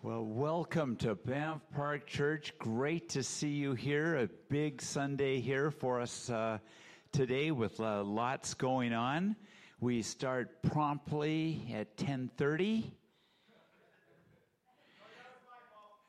[0.00, 2.56] Well, welcome to Banff Park Church.
[2.60, 4.14] Great to see you here.
[4.14, 6.58] A big Sunday here for us uh,
[7.10, 9.34] today with uh, lots going on.
[9.80, 12.92] We start promptly at 10:30.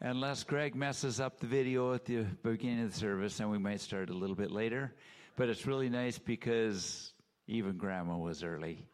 [0.01, 3.81] Unless Greg messes up the video at the beginning of the service, and we might
[3.81, 4.93] start a little bit later.
[5.35, 7.11] But it's really nice because
[7.47, 8.85] even Grandma was early.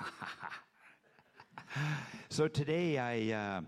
[2.30, 3.32] so today I.
[3.32, 3.60] Uh,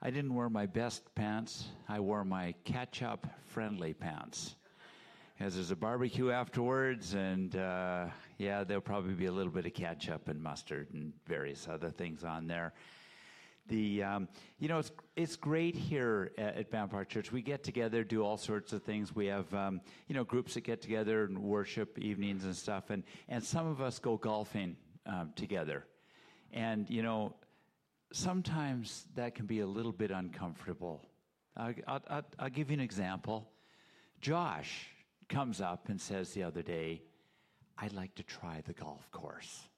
[0.00, 1.64] I didn't wear my best pants.
[1.88, 4.54] I wore my catch-up friendly pants.
[5.36, 8.06] Because there's a barbecue afterwards, and uh,
[8.38, 12.22] yeah, there'll probably be a little bit of ketchup and mustard and various other things
[12.22, 12.74] on there.
[13.66, 17.30] The um, you know it's it's great here at, at Park Church.
[17.30, 19.14] We get together, do all sorts of things.
[19.14, 23.04] We have um, you know groups that get together and worship evenings and stuff, and
[23.28, 25.84] and some of us go golfing um, together.
[26.52, 27.34] And you know
[28.12, 31.04] sometimes that can be a little bit uncomfortable.
[31.56, 33.48] I'll, I'll, I'll, give you an example.
[34.20, 34.88] Josh
[35.28, 37.02] comes up and says the other day,
[37.76, 39.68] I'd like to try the golf course.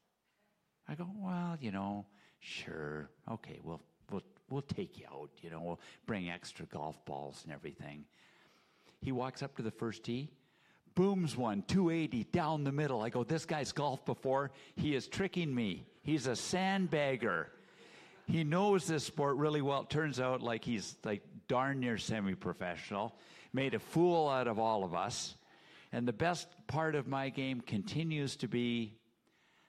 [0.88, 2.06] I go, well, you know,
[2.40, 7.42] sure, okay, we'll, we'll, we'll take you out, you know, we'll bring extra golf balls
[7.44, 8.05] and everything.
[9.00, 10.30] He walks up to the first tee,
[10.94, 13.02] booms one, 280 down the middle.
[13.02, 14.50] I go, this guy's golfed before.
[14.77, 15.86] He is tricking me.
[16.02, 17.46] He's a sandbagger
[18.31, 19.83] he knows this sport really well.
[19.83, 23.14] It turns out like he's like darn near semi-professional.
[23.53, 25.34] Made a fool out of all of us.
[25.92, 28.95] And the best part of my game continues to be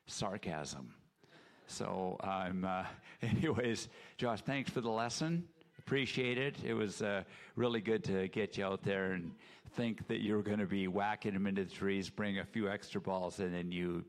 [0.06, 0.94] sarcasm.
[1.66, 2.84] So I'm, uh,
[3.22, 5.46] anyways, Josh, thanks for the lesson.
[5.80, 6.56] Appreciate it.
[6.64, 7.24] It was uh,
[7.56, 9.32] really good to get you out there and
[9.76, 12.70] think that you were going to be whacking them into the trees, bring a few
[12.70, 14.06] extra balls, and then you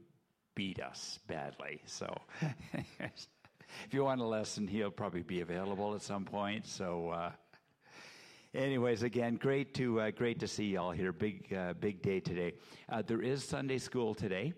[0.54, 1.80] beat us badly.
[1.86, 2.14] So
[3.86, 6.66] if you want a lesson, he'll probably be available at some point.
[6.66, 7.30] So, uh,
[8.54, 11.12] anyways, again, great to uh, great to see y'all here.
[11.12, 12.54] Big uh, big day today.
[12.88, 14.52] Uh, there is Sunday school today.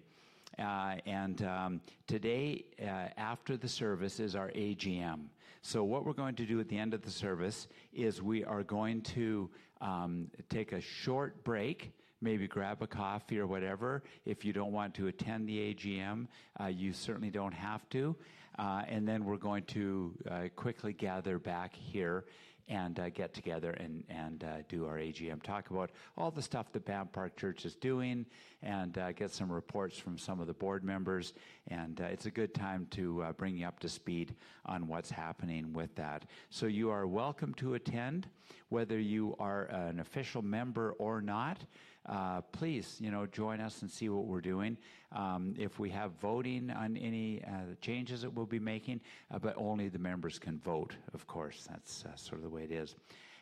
[0.59, 5.25] Uh, and um, today, uh, after the service, is our AGM.
[5.63, 8.63] So, what we're going to do at the end of the service is we are
[8.63, 11.93] going to um, take a short break
[12.25, 14.03] maybe grab a coffee or whatever.
[14.25, 16.27] If you don't want to attend the AGM,
[16.59, 18.17] uh, you certainly don't have to.
[18.59, 22.25] Uh, and then we're going to uh, quickly gather back here
[22.67, 26.73] and uh, get together and, and uh, do our AGM, talk about all the stuff
[26.73, 28.25] that Banff Park Church is doing,
[28.63, 31.35] and uh, get some reports from some of the board members.
[31.69, 35.95] And it's a good time to bring you up to speed on what's happening with
[35.97, 36.25] that.
[36.49, 38.29] So you are welcome to attend,
[38.71, 41.59] whether you are an official member or not
[42.07, 44.77] uh, please, you know, join us and see what we're doing.
[45.13, 49.01] Um, if we have voting on any uh, changes that we'll be making,
[49.33, 51.67] uh, but only the members can vote, of course.
[51.71, 52.95] That's uh, sort of the way it is.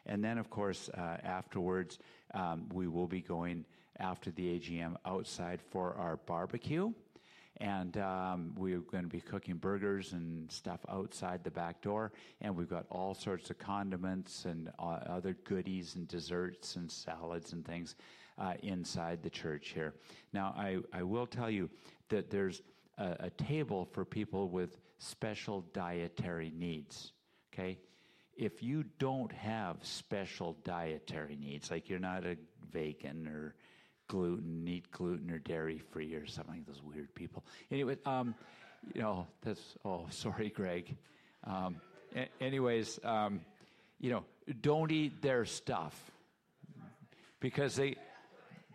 [0.07, 1.99] And then, of course, uh, afterwards,
[2.35, 3.65] um, we will be going
[3.99, 6.93] after the AGM outside for our barbecue.
[7.59, 12.11] And um, we're going to be cooking burgers and stuff outside the back door.
[12.41, 17.53] And we've got all sorts of condiments and uh, other goodies and desserts and salads
[17.53, 17.95] and things
[18.39, 19.95] uh, inside the church here.
[20.33, 21.71] Now, I, I will tell you
[22.09, 22.63] that there's
[22.99, 27.13] a, a table for people with special dietary needs.
[27.53, 27.79] Okay?
[28.37, 32.37] If you don't have special dietary needs, like you're not a
[32.73, 33.55] vegan or
[34.09, 37.45] gluten, eat gluten or dairy free or something like those weird people.
[37.71, 38.35] Anyway, um,
[38.95, 40.97] you know, that's, oh, sorry, Greg.
[41.45, 41.77] Um,
[42.15, 43.41] a- anyways, um,
[44.01, 44.25] you know,
[44.61, 45.95] don't eat their stuff
[47.41, 47.97] because they,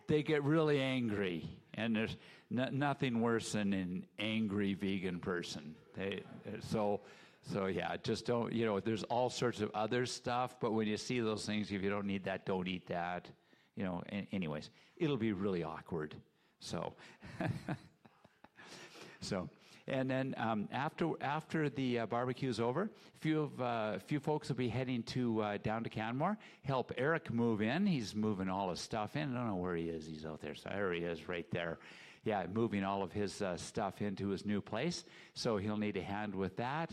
[0.08, 2.16] they get really angry, and there's
[2.50, 5.74] nothing worse than an angry vegan person.
[5.94, 6.22] They,
[6.60, 7.00] so,
[7.42, 8.52] so yeah, just don't.
[8.52, 11.82] You know, there's all sorts of other stuff, but when you see those things, if
[11.82, 13.28] you don't need that, don't eat that.
[13.76, 14.02] You know,
[14.32, 16.14] anyways, it'll be really awkward.
[16.58, 16.94] So,
[19.20, 19.48] so
[19.88, 24.20] and then um, after after the uh, barbecue is over, a few of uh, few
[24.20, 27.86] folks will be heading to uh, down to Canmore, help Eric move in.
[27.86, 29.34] He's moving all his stuff in.
[29.34, 30.06] I don't know where he is.
[30.06, 30.54] He's out there.
[30.54, 31.78] So there he is, right there.
[32.24, 35.04] Yeah, moving all of his uh, stuff into his new place.
[35.34, 36.90] So he'll need a hand with that.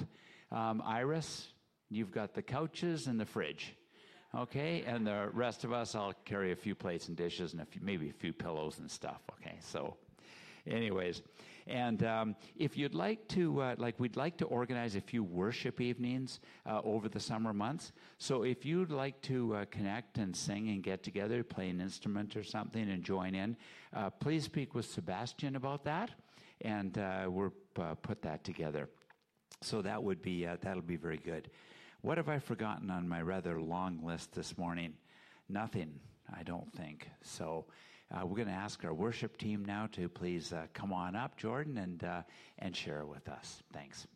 [0.51, 1.47] Um, Iris,
[1.89, 3.75] you've got the couches and the fridge.
[4.33, 7.65] Okay, and the rest of us, I'll carry a few plates and dishes and a
[7.65, 9.21] few, maybe a few pillows and stuff.
[9.39, 9.95] Okay, so
[10.67, 11.21] anyways,
[11.67, 15.81] and um, if you'd like to, uh, like, we'd like to organize a few worship
[15.81, 17.91] evenings uh, over the summer months.
[18.19, 22.35] So if you'd like to uh, connect and sing and get together, play an instrument
[22.35, 23.57] or something, and join in,
[23.95, 26.11] uh, please speak with Sebastian about that,
[26.61, 28.87] and uh, we'll uh, put that together.
[29.61, 31.49] So that would be that'll be very good.
[32.01, 34.93] What have I forgotten on my rather long list this morning?
[35.49, 35.99] Nothing,
[36.31, 37.09] I don't think.
[37.23, 37.65] So
[38.13, 41.37] uh, we're going to ask our worship team now to please uh, come on up,
[41.37, 42.21] Jordan, and, uh,
[42.59, 43.63] and share with us.
[43.73, 44.07] Thanks.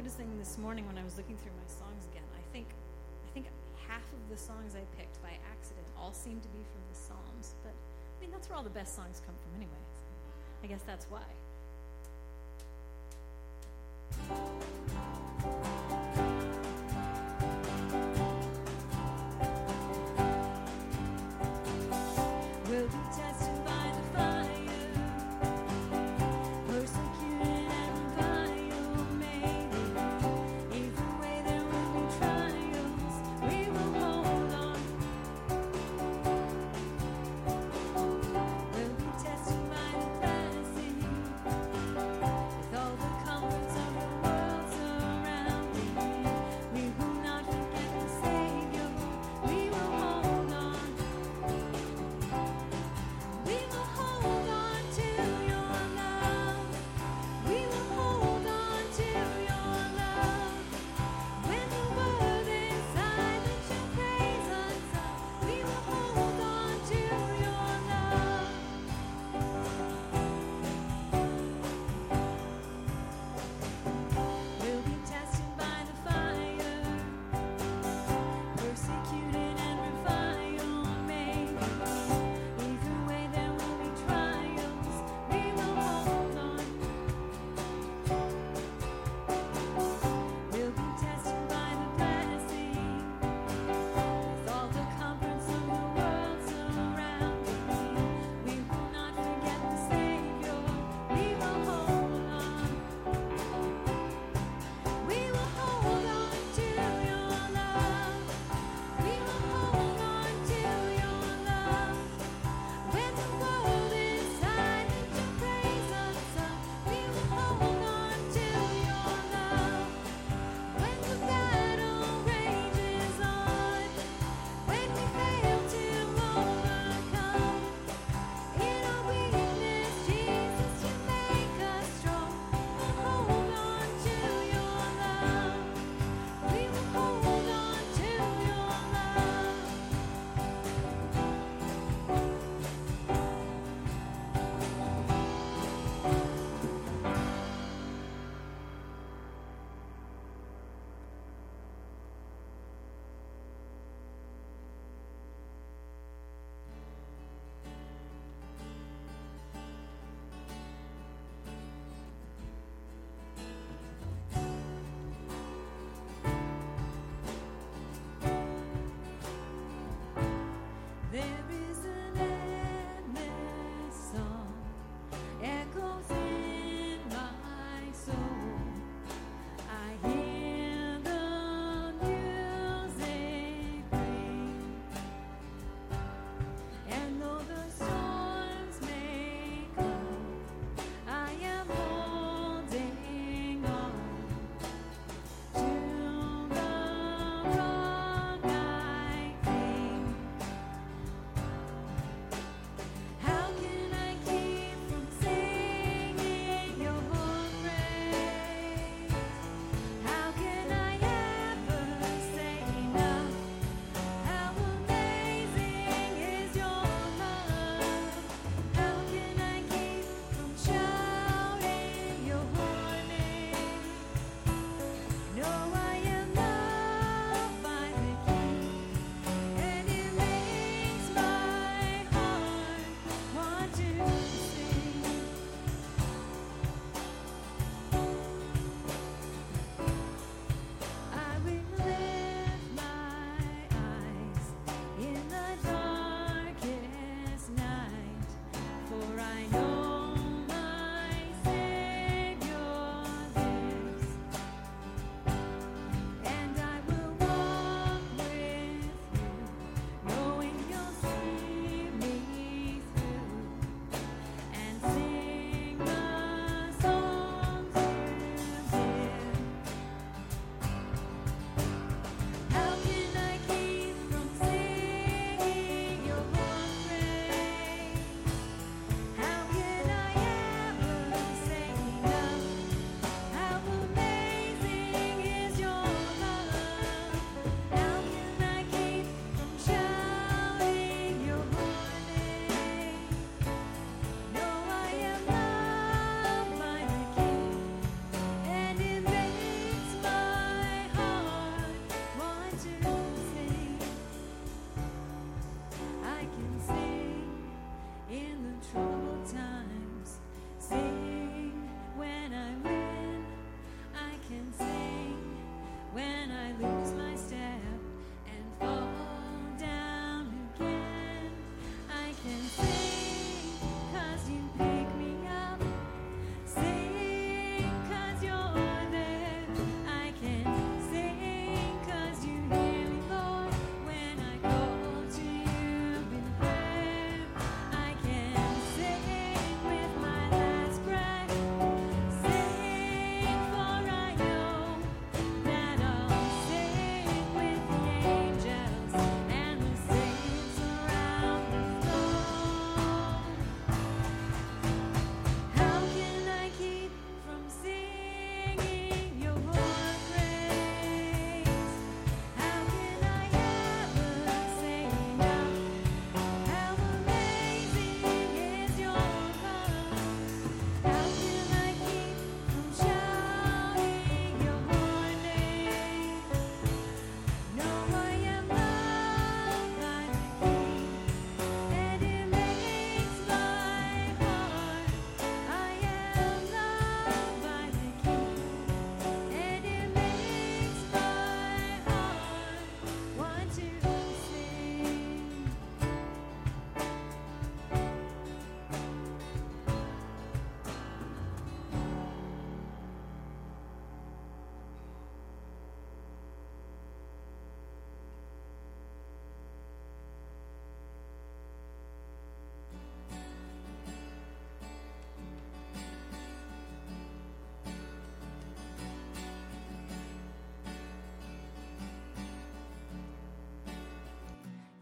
[0.00, 2.68] Noticing this morning when I was looking through my songs again, I think
[3.28, 3.44] I think
[3.86, 7.54] half of the songs I picked by accident all seem to be from the Psalms.
[7.62, 9.84] But I mean that's where all the best songs come from anyway.
[10.64, 11.28] I guess that's why.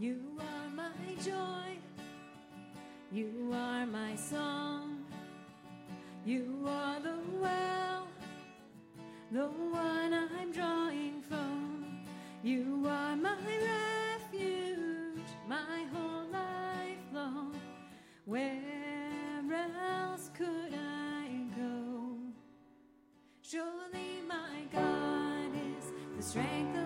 [0.00, 1.76] You are my joy.
[3.10, 5.04] You are my song.
[6.24, 8.06] You are the well,
[9.32, 11.98] the one I'm drawing from.
[12.44, 13.34] You are my
[14.30, 17.56] refuge, my whole life long.
[18.24, 18.62] Where
[19.52, 22.14] else could I go?
[23.42, 26.77] Surely my God is the strength.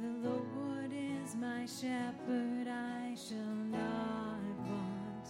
[0.00, 5.26] The Lord is my shepherd, I shall not want.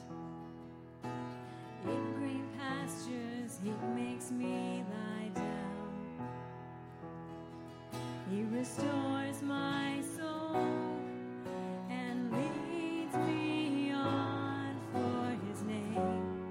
[1.88, 5.90] In green pastures, He makes me lie down.
[8.30, 10.54] He restores my soul
[11.90, 16.44] and leads me on for His name,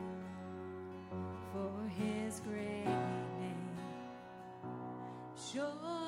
[1.54, 2.84] for His great
[3.40, 3.78] name.
[5.54, 5.99] Sure.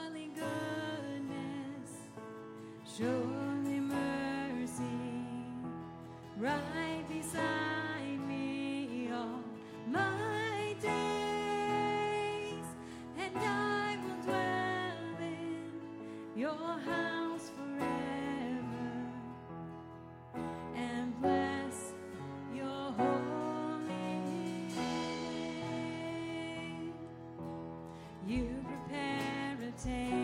[2.98, 4.84] Surely mercy
[6.38, 9.40] right beside me all
[9.88, 12.66] my days,
[13.18, 15.72] and I will dwell in
[16.36, 18.92] your house forever
[20.76, 21.94] and bless
[22.54, 24.20] your holy
[24.76, 26.14] name.
[28.28, 30.21] You prepare a table.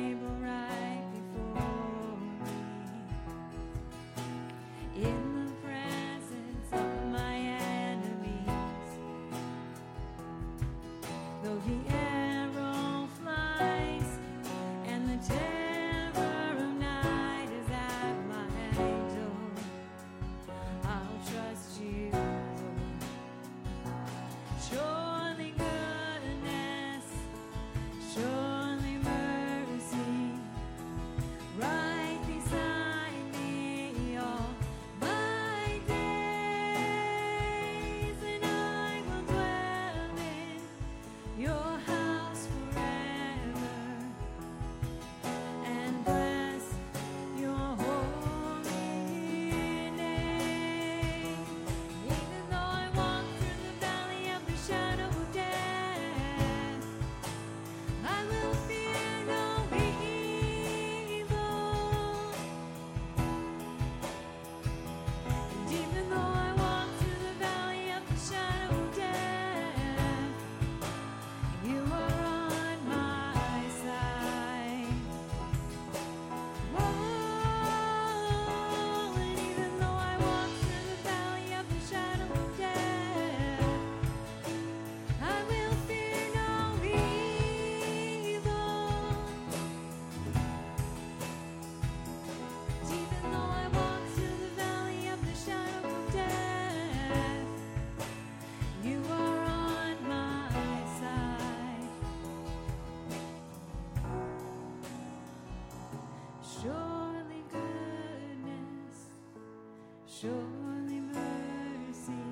[110.19, 112.25] Surely mercy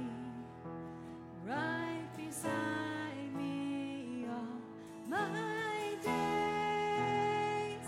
[1.45, 4.59] right beside me all
[5.07, 7.87] my days,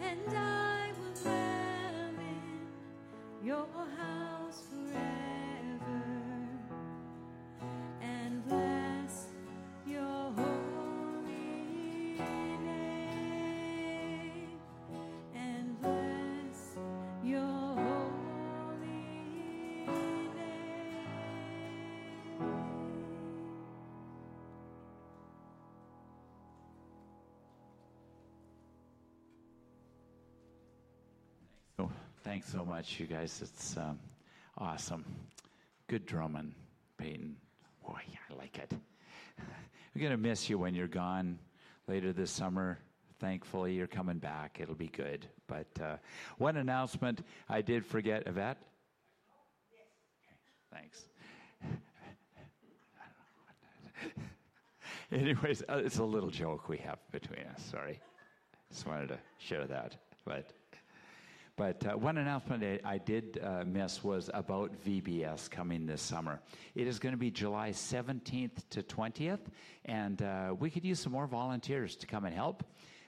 [0.00, 3.66] and I will dwell in your
[3.98, 4.05] house.
[32.26, 33.40] Thanks so much, you guys.
[33.40, 34.00] It's um,
[34.58, 35.04] awesome.
[35.86, 36.56] Good drumming,
[36.98, 37.36] Peyton.
[37.86, 38.72] Boy, I like it.
[39.94, 41.38] We're going to miss you when you're gone
[41.86, 42.80] later this summer.
[43.20, 44.58] Thankfully, you're coming back.
[44.60, 45.28] It'll be good.
[45.46, 45.98] But uh,
[46.36, 48.58] one announcement I did forget, Yvette.
[50.24, 50.34] Okay,
[50.72, 51.06] thanks.
[55.12, 57.62] Anyways, uh, it's a little joke we have between us.
[57.70, 58.00] Sorry.
[58.72, 59.96] Just wanted to share that.
[60.24, 60.50] But
[61.56, 66.40] but uh, one announcement I, I did uh, miss was about VBS coming this summer.
[66.74, 69.40] It is going to be July 17th to 20th,
[69.86, 72.62] and uh, we could use some more volunteers to come and help.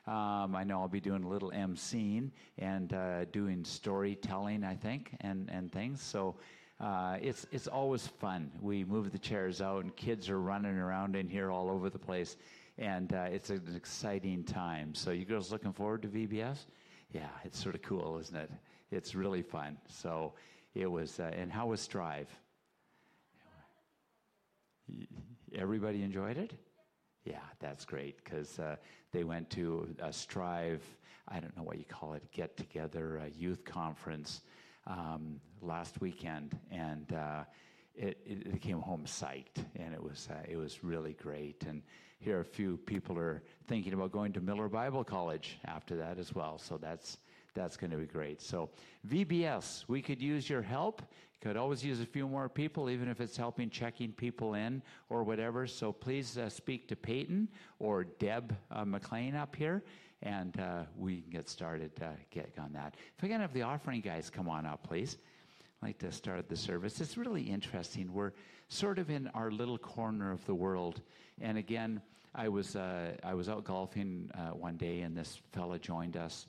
[0.06, 5.10] Um, I know I'll be doing a little emceeing and uh, doing storytelling, I think,
[5.20, 6.00] and, and things.
[6.00, 6.36] So
[6.80, 8.50] uh, it's, it's always fun.
[8.62, 11.98] We move the chairs out, and kids are running around in here all over the
[11.98, 12.36] place,
[12.78, 14.94] and uh, it's an exciting time.
[14.94, 16.58] So, you girls looking forward to VBS?
[17.12, 18.50] Yeah, it's sort of cool, isn't it?
[18.90, 19.76] It's really fun.
[19.88, 20.34] So
[20.74, 22.28] it was, uh, and how was Strive?
[25.54, 26.52] Everybody enjoyed it?
[27.24, 28.76] Yeah, that's great because uh,
[29.12, 30.82] they went to a Strive,
[31.28, 34.42] I don't know what you call it, get together, a youth conference
[34.86, 36.58] um, last weekend.
[36.70, 37.12] And
[37.98, 41.64] it, it, came home psyched, and it was, uh, it was really great.
[41.66, 41.82] And
[42.20, 46.34] here a few people are thinking about going to Millar Bible College after that as
[46.34, 46.58] well.
[46.58, 47.18] So that's
[47.54, 48.40] that's going to be great.
[48.40, 48.70] So
[49.08, 51.02] VBS, we could use your help.
[51.40, 55.22] Could always use a few more people, even if it's helping checking people in or
[55.22, 55.66] whatever.
[55.66, 59.84] So please uh, speak to Peyton or Deb uh, McLean up here,
[60.22, 62.96] and uh, we can get started uh, get on that.
[63.16, 65.18] If I can have the offering guys come on up, please.
[65.82, 67.00] Like to start the service.
[67.00, 68.12] It's really interesting.
[68.12, 68.32] We're
[68.68, 71.00] sort of in our little corner of the world
[71.40, 72.02] and again,
[72.34, 76.46] I was uh, I was out golfing uh, one day, and this fella joined us,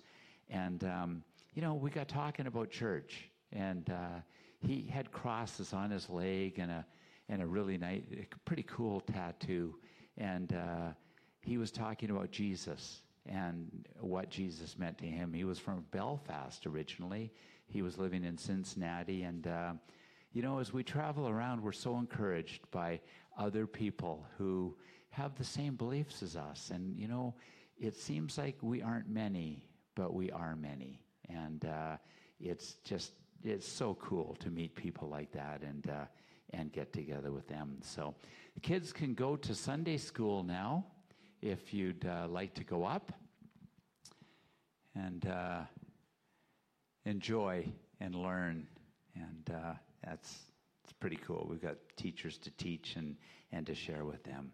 [0.49, 4.19] and um, you know we got talking about church, and uh,
[4.59, 6.85] he had crosses on his leg and a
[7.29, 8.01] and a really nice,
[8.45, 9.75] pretty cool tattoo,
[10.17, 10.89] and uh,
[11.41, 15.33] he was talking about Jesus and what Jesus meant to him.
[15.33, 17.31] He was from Belfast originally.
[17.69, 19.73] He was living in Cincinnati, and uh,
[20.31, 22.99] you know, as we travel around, we're so encouraged by
[23.37, 24.75] other people who
[25.09, 26.71] have the same beliefs as us.
[26.73, 27.33] And, you know,
[27.79, 31.01] it seems like we aren't many, but we are many.
[31.29, 31.97] And uh,
[32.39, 36.05] it's just, it's so cool to meet people like that and, uh,
[36.51, 37.79] and get together with them.
[37.81, 38.13] So
[38.61, 40.85] kids can go to Sunday school now
[41.41, 43.11] if you'd uh, like to go up
[44.95, 45.61] and uh,
[47.09, 47.65] enjoy
[47.99, 48.67] and learn.
[49.15, 49.73] And uh,
[50.05, 50.49] that's
[50.83, 51.47] it's pretty cool.
[51.49, 53.15] We've got teachers to teach and,
[53.51, 54.51] and to share with them.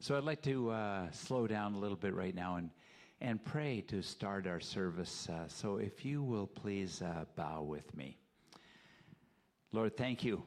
[0.00, 2.70] So I'd like to uh, slow down a little bit right now and,
[3.20, 5.28] and pray to start our service.
[5.28, 8.18] Uh, so if you will please uh, bow with me.
[9.72, 10.44] Lord, thank you.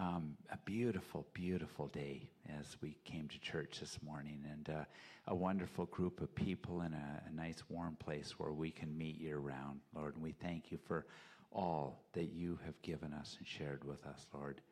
[0.00, 4.84] Um, a beautiful, beautiful day as we came to church this morning, and uh,
[5.26, 9.20] a wonderful group of people in a, a nice, warm place where we can meet
[9.20, 10.14] year round, Lord.
[10.14, 11.04] And we thank you for
[11.52, 14.62] all that you have given us and shared with us, Lord.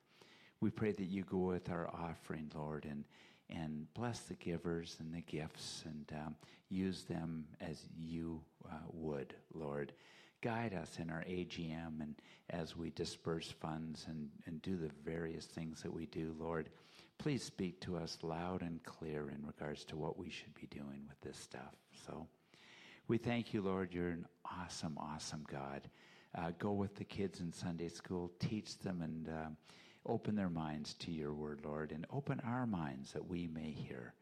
[0.62, 3.04] We pray that you go with our offering, Lord, and,
[3.50, 6.36] and bless the givers and the gifts and um,
[6.70, 9.92] use them as you uh, would, Lord.
[10.40, 12.14] Guide us in our AGM and
[12.50, 16.70] as we disperse funds and, and do the various things that we do, Lord.
[17.18, 21.02] Please speak to us loud and clear in regards to what we should be doing
[21.08, 21.74] with this stuff.
[22.06, 22.28] So
[23.08, 23.92] we thank you, Lord.
[23.92, 25.88] You're an awesome, awesome God.
[26.36, 29.48] Uh, go with the kids in Sunday school, teach them, and uh,
[30.06, 34.14] open their minds to your word, Lord, and open our minds that we may hear,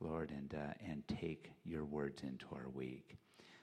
[0.00, 3.16] Lord, and, uh, and take your words into our week.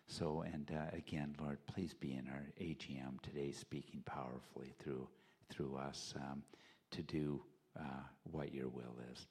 [0.08, 5.08] So, and uh, again, Lord, please be in our AGM today, speaking powerfully through,
[5.50, 6.43] through us um,
[6.91, 7.41] to do
[7.78, 9.28] uh, what your will is.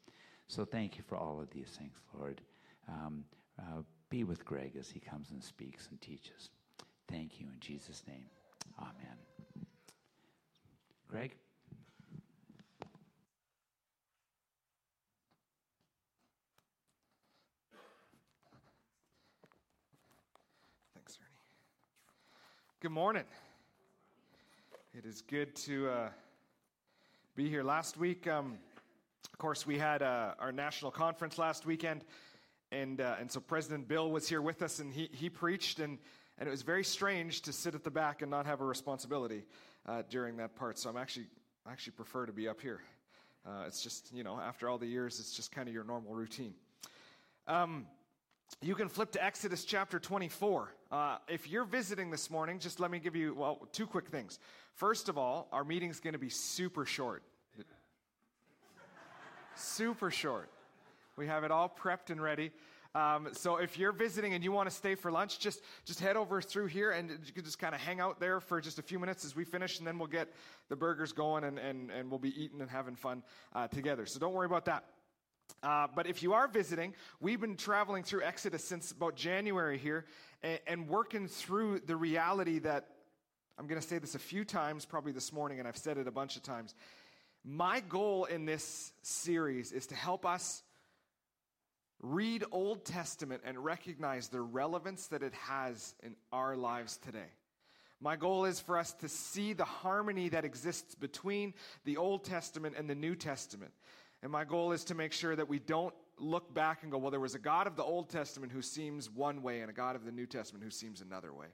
[0.49, 2.41] So, thank you for all of these things, Lord.
[2.89, 3.25] Um,
[3.59, 6.51] uh, be with Greg as he comes and speaks and teaches.
[7.09, 8.27] Thank you in Jesus' name.
[8.79, 9.17] Amen.
[11.09, 11.35] Greg?
[20.95, 21.39] Thanks, Ernie.
[22.81, 23.25] Good morning.
[24.93, 26.09] It is good to uh,
[27.35, 27.63] be here.
[27.65, 28.59] Last week, um,
[29.33, 32.05] of course, we had uh, our national conference last weekend,
[32.73, 35.97] and uh, and so President Bill was here with us, and he he preached, and
[36.37, 39.47] and it was very strange to sit at the back and not have a responsibility
[39.87, 40.79] uh, during that part.
[40.79, 41.29] So I'm actually
[41.65, 42.83] I actually prefer to be up here.
[43.47, 46.15] Uh, it's just you know after all the years, it's just kind of your normal
[46.15, 46.53] routine.
[47.49, 47.87] Um,
[48.63, 50.73] you can flip to Exodus chapter 24.
[50.91, 54.39] Uh, if you're visiting this morning, just let me give you, well, two quick things.
[54.75, 57.23] First of all, our meeting's going to be super short.
[59.55, 60.51] super short.
[61.17, 62.51] We have it all prepped and ready.
[62.95, 66.17] Um, so if you're visiting and you want to stay for lunch, just just head
[66.17, 68.83] over through here and you can just kind of hang out there for just a
[68.83, 70.33] few minutes as we finish, and then we'll get
[70.71, 73.23] the burgers going and, and, and we'll be eating and having fun
[73.55, 74.07] uh, together.
[74.07, 74.85] So don't worry about that.
[75.63, 80.05] Uh, but if you are visiting, we've been traveling through Exodus since about January here
[80.43, 82.89] and, and working through the reality that
[83.59, 86.07] I'm going to say this a few times, probably this morning, and I've said it
[86.07, 86.75] a bunch of times.
[87.43, 90.63] My goal in this series is to help us
[92.03, 97.31] read Old Testament and recognize the relevance that it has in our lives today.
[97.99, 101.55] My goal is for us to see the harmony that exists between
[101.85, 103.73] the Old Testament and the New Testament.
[104.23, 107.11] And my goal is to make sure that we don't look back and go, well,
[107.11, 109.97] there was a God of the Old Testament who seems one way and a God
[109.97, 111.47] of the New Testament who seems another way.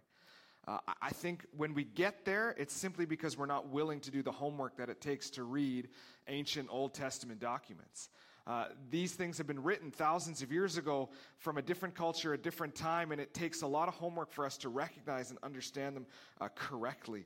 [0.69, 4.23] Uh, I think when we get there, it's simply because we're not willing to do
[4.23, 5.89] the homework that it takes to read
[6.29, 8.11] ancient Old Testament documents.
[8.47, 12.39] Uh, these things have been written thousands of years ago from a different culture, a
[12.39, 15.97] different time, and it takes a lot of homework for us to recognize and understand
[15.97, 16.07] them
[16.41, 17.25] uh, correctly.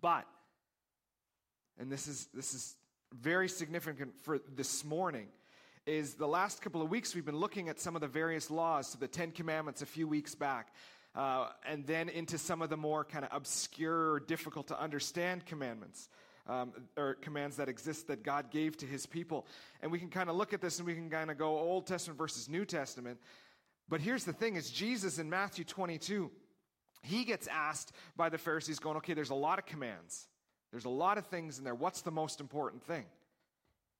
[0.00, 0.26] But,
[1.78, 2.76] and this is, this is
[3.20, 5.28] very significant for this morning,
[5.86, 8.88] is the last couple of weeks we've been looking at some of the various laws,
[8.88, 10.74] so the Ten Commandments a few weeks back.
[11.14, 16.10] Uh, and then into some of the more kind of obscure, difficult to understand commandments
[16.46, 19.46] um, or commands that exist that God gave to his people.
[19.80, 21.86] And we can kind of look at this and we can kind of go Old
[21.86, 23.18] Testament versus New Testament.
[23.88, 26.30] But here's the thing is Jesus in Matthew 22,
[27.02, 30.26] he gets asked by the Pharisees going, okay, there's a lot of commands.
[30.70, 31.74] There's a lot of things in there.
[31.74, 33.04] What's the most important thing?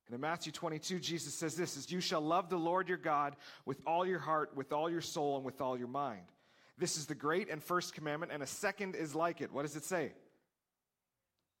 [0.07, 3.35] And in Matthew 22, Jesus says this is you shall love the Lord your God
[3.65, 6.21] with all your heart, with all your soul, and with all your mind.
[6.77, 9.51] This is the great and first commandment, and a second is like it.
[9.51, 10.13] What does it say?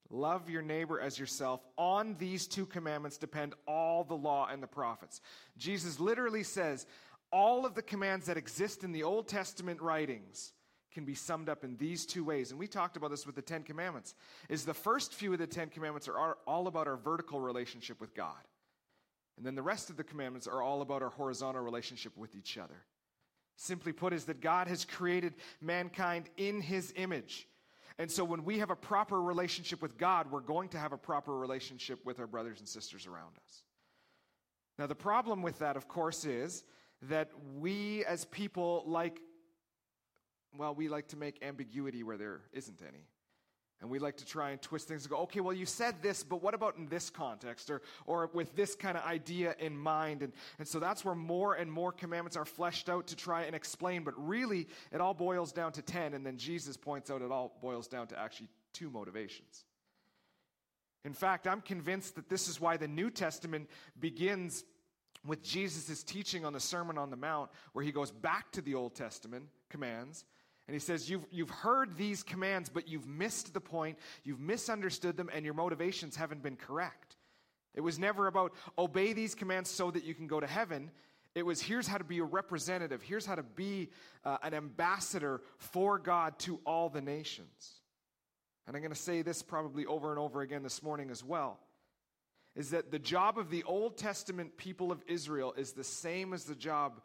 [0.09, 1.59] Love your neighbor as yourself.
[1.77, 5.19] On these two commandments depend all the law and the prophets.
[5.57, 6.85] Jesus literally says
[7.31, 10.53] all of the commands that exist in the Old Testament writings
[10.93, 12.51] can be summed up in these two ways.
[12.51, 14.15] And we talked about this with the 10 commandments.
[14.49, 18.15] Is the first few of the 10 commandments are all about our vertical relationship with
[18.15, 18.35] God.
[19.37, 22.57] And then the rest of the commandments are all about our horizontal relationship with each
[22.57, 22.85] other.
[23.55, 27.47] Simply put is that God has created mankind in his image.
[27.99, 30.97] And so when we have a proper relationship with God, we're going to have a
[30.97, 33.63] proper relationship with our brothers and sisters around us.
[34.77, 36.63] Now, the problem with that, of course, is
[37.03, 39.19] that we as people like,
[40.55, 43.05] well, we like to make ambiguity where there isn't any.
[43.79, 46.23] And we like to try and twist things and go, okay, well, you said this,
[46.23, 50.23] but what about in this context or, or with this kind of idea in mind?
[50.23, 53.55] And, and so that's where more and more commandments are fleshed out to try and
[53.55, 54.03] explain.
[54.03, 56.15] But really, it all boils down to 10.
[56.15, 59.65] And then Jesus points out it all boils down to actually two motivations.
[61.05, 64.63] In fact, I'm convinced that this is why the New Testament begins
[65.23, 68.73] with Jesus' teaching on the Sermon on the Mount, where he goes back to the
[68.73, 70.25] Old Testament commands
[70.67, 75.15] and he says, you've, you've heard these commands, but you've missed the point, you've misunderstood
[75.15, 77.15] them, and your motivations haven't been correct.
[77.73, 80.91] It was never about obey these commands so that you can go to heaven.
[81.35, 83.89] It was here's how to be a representative, here's how to be
[84.25, 87.75] uh, an ambassador for God to all the nations.
[88.65, 91.59] And I'm going to say this probably over and over again this morning as well
[92.55, 96.43] is that the job of the Old Testament people of Israel is the same as
[96.43, 96.99] the job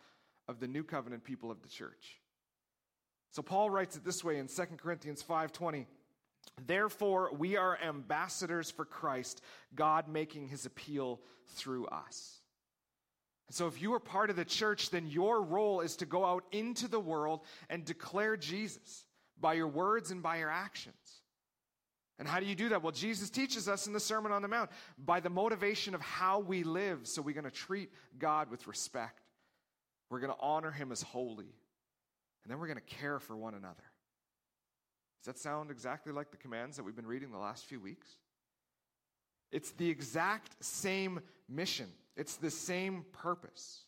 [0.48, 2.21] of the New Covenant people of the church.
[3.32, 5.86] So Paul writes it this way in 2 Corinthians 5:20.
[6.66, 9.40] Therefore, we are ambassadors for Christ,
[9.74, 12.40] God making his appeal through us.
[13.50, 16.44] So, if you are part of the church, then your role is to go out
[16.52, 19.04] into the world and declare Jesus
[19.40, 21.22] by your words and by your actions.
[22.18, 22.82] And how do you do that?
[22.82, 26.38] Well, Jesus teaches us in the Sermon on the Mount by the motivation of how
[26.38, 27.06] we live.
[27.06, 29.22] So, we're going to treat God with respect,
[30.10, 31.54] we're going to honor him as holy,
[32.42, 33.82] and then we're going to care for one another.
[35.20, 38.08] Does that sound exactly like the commands that we've been reading the last few weeks?
[39.52, 43.84] It's the exact same mission, it's the same purpose.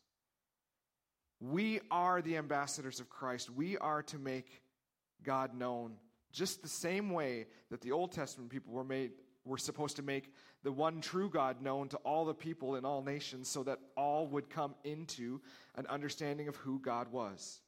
[1.41, 3.51] We are the ambassadors of Christ.
[3.51, 4.63] We are to make
[5.23, 5.97] God known
[6.33, 9.13] just the same way that the Old Testament people were made
[9.45, 13.03] were supposed to make the one true God known to all the people in all
[13.03, 15.41] nations so that all would come into
[15.75, 17.61] an understanding of who God was.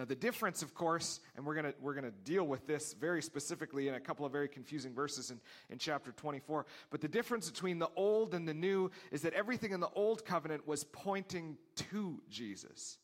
[0.00, 3.86] Now, the difference, of course, and we're going we're gonna deal with this very specifically
[3.86, 6.64] in a couple of very confusing verses in, in chapter 24.
[6.88, 10.24] But the difference between the old and the new is that everything in the old
[10.24, 11.58] covenant was pointing
[11.90, 12.96] to Jesus.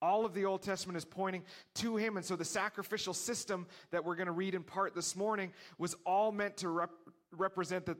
[0.00, 1.42] All of the Old Testament is pointing
[1.74, 2.16] to him.
[2.16, 5.96] And so the sacrificial system that we're going to read in part this morning was
[6.06, 6.90] all meant to rep-
[7.32, 7.96] represent that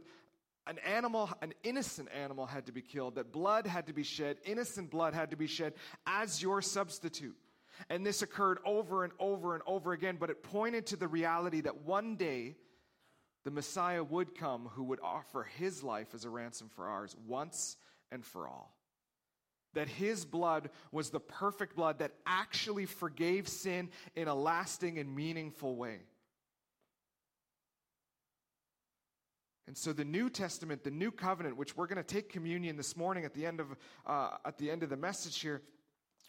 [0.69, 4.37] an animal, an innocent animal had to be killed, that blood had to be shed,
[4.45, 5.75] innocent blood had to be shed
[6.07, 7.37] as your substitute.
[7.91, 11.61] And this occurred over and over and over again, but it pointed to the reality
[11.62, 12.57] that one day
[13.45, 17.77] the Messiah would come who would offer his life as a ransom for ours once
[18.11, 18.75] and for all.
[19.75, 25.15] That his blood was the perfect blood that actually forgave sin in a lasting and
[25.15, 26.01] meaningful way.
[29.67, 32.97] And so the New Testament, the New Covenant, which we're going to take communion this
[32.97, 33.67] morning at the end of
[34.07, 35.62] uh, at the end of the message here,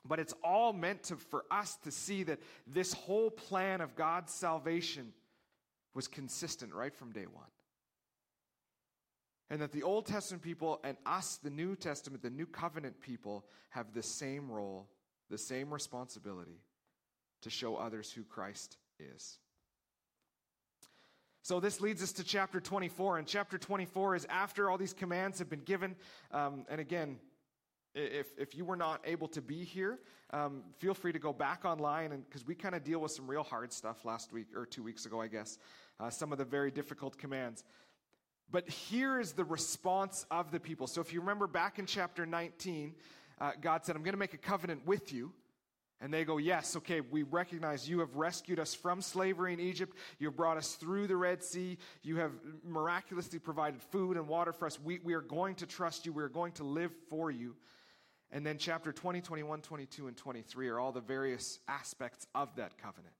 [0.07, 4.33] but it's all meant to, for us to see that this whole plan of God's
[4.33, 5.13] salvation
[5.93, 7.45] was consistent right from day one.
[9.49, 13.45] And that the Old Testament people and us, the New Testament, the New Covenant people,
[13.69, 14.87] have the same role,
[15.29, 16.59] the same responsibility
[17.41, 19.39] to show others who Christ is.
[21.47, 23.19] So, this leads us to chapter 24.
[23.19, 25.95] And chapter 24 is after all these commands have been given.
[26.31, 27.19] Um, and again,
[27.97, 29.99] if, if you were not able to be here,
[30.31, 33.27] um, feel free to go back online and because we kind of deal with some
[33.27, 35.57] real hard stuff last week or two weeks ago, I guess.
[35.99, 37.63] Uh, some of the very difficult commands.
[38.51, 40.87] But here is the response of the people.
[40.87, 42.93] So if you remember back in chapter 19,
[43.39, 45.33] uh, God said, I'm going to make a covenant with you.
[45.99, 49.97] And they go, Yes, okay, we recognize you have rescued us from slavery in Egypt.
[50.19, 51.79] You have brought us through the Red Sea.
[52.03, 52.31] You have
[52.63, 54.79] miraculously provided food and water for us.
[54.79, 56.13] We, we are going to trust you.
[56.13, 57.55] We are going to live for you.
[58.31, 62.77] And then chapter 20, 21, 22, and 23 are all the various aspects of that
[62.77, 63.13] covenant.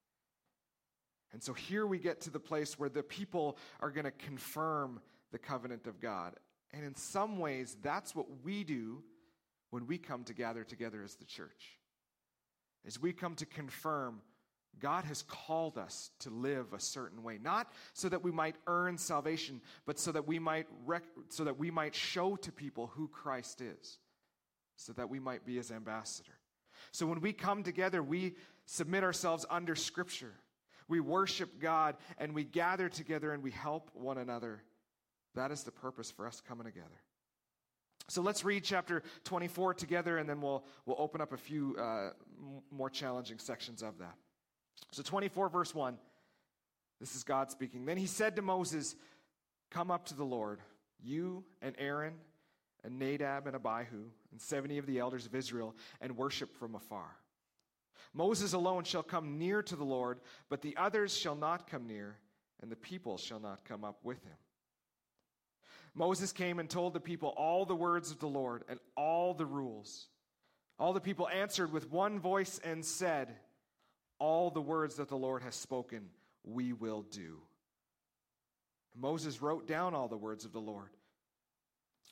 [1.32, 5.00] And so here we get to the place where the people are going to confirm
[5.32, 6.36] the covenant of God.
[6.74, 9.04] And in some ways, that's what we do
[9.70, 11.78] when we come to gather together as the church.
[12.86, 14.22] As we come to confirm
[14.80, 18.98] God has called us to live a certain way, not so that we might earn
[18.98, 23.08] salvation, but so that we might rec- so that we might show to people who
[23.08, 23.98] Christ is
[24.78, 26.32] so that we might be his ambassador.
[26.92, 30.34] So when we come together, we submit ourselves under Scripture.
[30.88, 34.64] We worship God and we gather together and we help one another.
[35.36, 37.02] That is the purpose for us coming together.
[38.08, 42.12] So let's read chapter 24 together and then we'll, we'll open up a few uh,
[42.72, 44.16] more challenging sections of that.
[44.92, 45.98] So, 24, verse 1,
[47.00, 47.86] this is God speaking.
[47.86, 48.96] Then he said to Moses,
[49.72, 50.62] Come up to the Lord,
[51.04, 52.14] you and Aaron
[52.88, 57.18] and Nadab and Abihu and 70 of the elders of Israel and worship from afar.
[58.14, 62.16] Moses alone shall come near to the Lord, but the others shall not come near,
[62.62, 64.38] and the people shall not come up with him.
[65.94, 69.46] Moses came and told the people all the words of the Lord and all the
[69.46, 70.08] rules.
[70.80, 73.36] All the people answered with one voice and said,
[74.18, 76.06] All the words that the Lord has spoken,
[76.46, 77.42] we will do.
[78.96, 80.92] Moses wrote down all the words of the Lord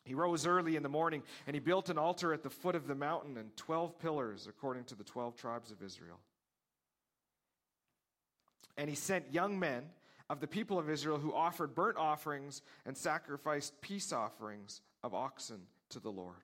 [0.05, 2.87] he rose early in the morning and he built an altar at the foot of
[2.87, 6.19] the mountain and 12 pillars according to the 12 tribes of Israel.
[8.77, 9.83] And he sent young men
[10.29, 15.61] of the people of Israel who offered burnt offerings and sacrificed peace offerings of oxen
[15.89, 16.35] to the Lord.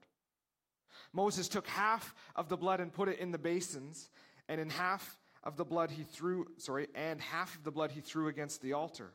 [1.12, 4.10] Moses took half of the blood and put it in the basins,
[4.48, 8.00] and in half of the blood he threw, sorry, and half of the blood he
[8.00, 9.12] threw against the altar.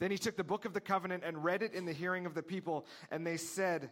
[0.00, 2.34] Then he took the book of the covenant and read it in the hearing of
[2.34, 3.90] the people, and they said,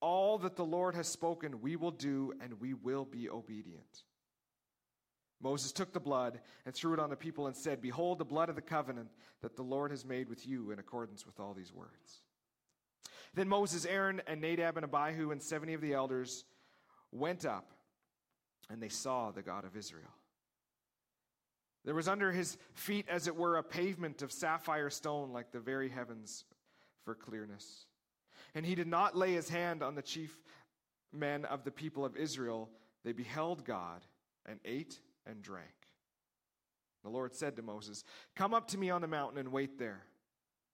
[0.00, 4.04] All that the Lord has spoken, we will do, and we will be obedient.
[5.40, 8.48] Moses took the blood and threw it on the people and said, Behold, the blood
[8.48, 9.08] of the covenant
[9.42, 12.22] that the Lord has made with you in accordance with all these words.
[13.34, 16.44] Then Moses, Aaron, and Nadab, and Abihu, and 70 of the elders
[17.12, 17.72] went up,
[18.70, 20.17] and they saw the God of Israel.
[21.88, 25.58] There was under his feet, as it were, a pavement of sapphire stone, like the
[25.58, 26.44] very heavens
[27.02, 27.86] for clearness.
[28.54, 30.38] And he did not lay his hand on the chief
[31.14, 32.68] men of the people of Israel.
[33.06, 34.04] They beheld God
[34.44, 35.64] and ate and drank.
[37.04, 38.04] The Lord said to Moses,
[38.36, 40.02] Come up to me on the mountain and wait there.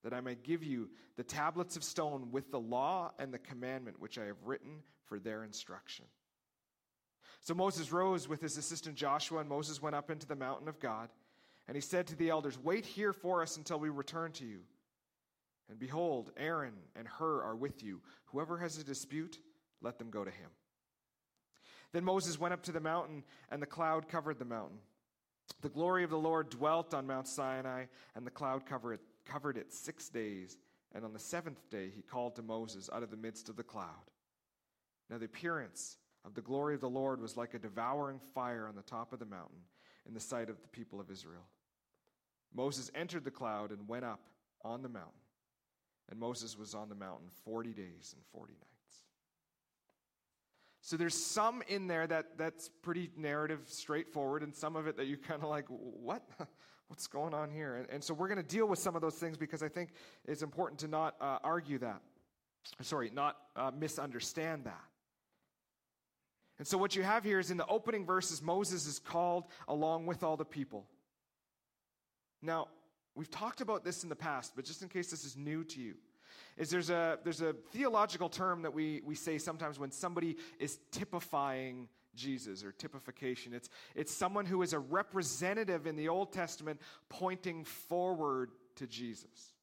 [0.03, 4.01] that I may give you the tablets of stone with the law and the commandment
[4.01, 6.07] which I have written for their instruction.
[7.45, 10.81] So Moses rose with his assistant Joshua, and Moses went up into the mountain of
[10.81, 11.11] God.
[11.69, 14.61] And he said to the elders, Wait here for us until we return to you.
[15.69, 18.01] And behold, Aaron and Hur are with you.
[18.27, 19.39] Whoever has a dispute,
[19.83, 20.51] let them go to him.
[21.93, 24.79] Then Moses went up to the mountain, and the cloud covered the mountain.
[25.61, 27.85] The glory of the Lord dwelt on Mount Sinai,
[28.15, 30.59] and the cloud covered it covered it six days,
[30.95, 33.63] and on the seventh day he called to Moses out of the midst of the
[33.63, 34.11] cloud.
[35.09, 38.77] Now the appearance of the glory of the Lord was like a devouring fire on
[38.77, 39.59] the top of the mountain
[40.07, 41.47] in the sight of the people of Israel.
[42.55, 44.21] Moses entered the cloud and went up
[44.63, 45.13] on the mountain.
[46.11, 48.65] And Moses was on the mountain 40 days and 40 nights.
[50.81, 55.07] So there's some in there that, that's pretty narrative, straightforward, and some of it that
[55.07, 56.23] you kind of like, what?
[56.89, 57.77] what's going on here?
[57.77, 59.91] And, and so we're going to deal with some of those things because I think
[60.27, 62.01] it's important to not uh, argue that.
[62.81, 64.85] Sorry, not uh, misunderstand that.
[66.59, 70.07] And so what you have here is in the opening verses, Moses is called along
[70.07, 70.87] with all the people.
[72.43, 72.69] Now,
[73.15, 75.81] we've talked about this in the past, but just in case this is new to
[75.81, 75.95] you,
[76.57, 80.79] is there's a, there's a theological term that we, we say sometimes when somebody is
[80.93, 83.53] typifying Jesus or typification.
[83.53, 89.54] It's, it's someone who is a representative in the Old Testament pointing forward to Jesus.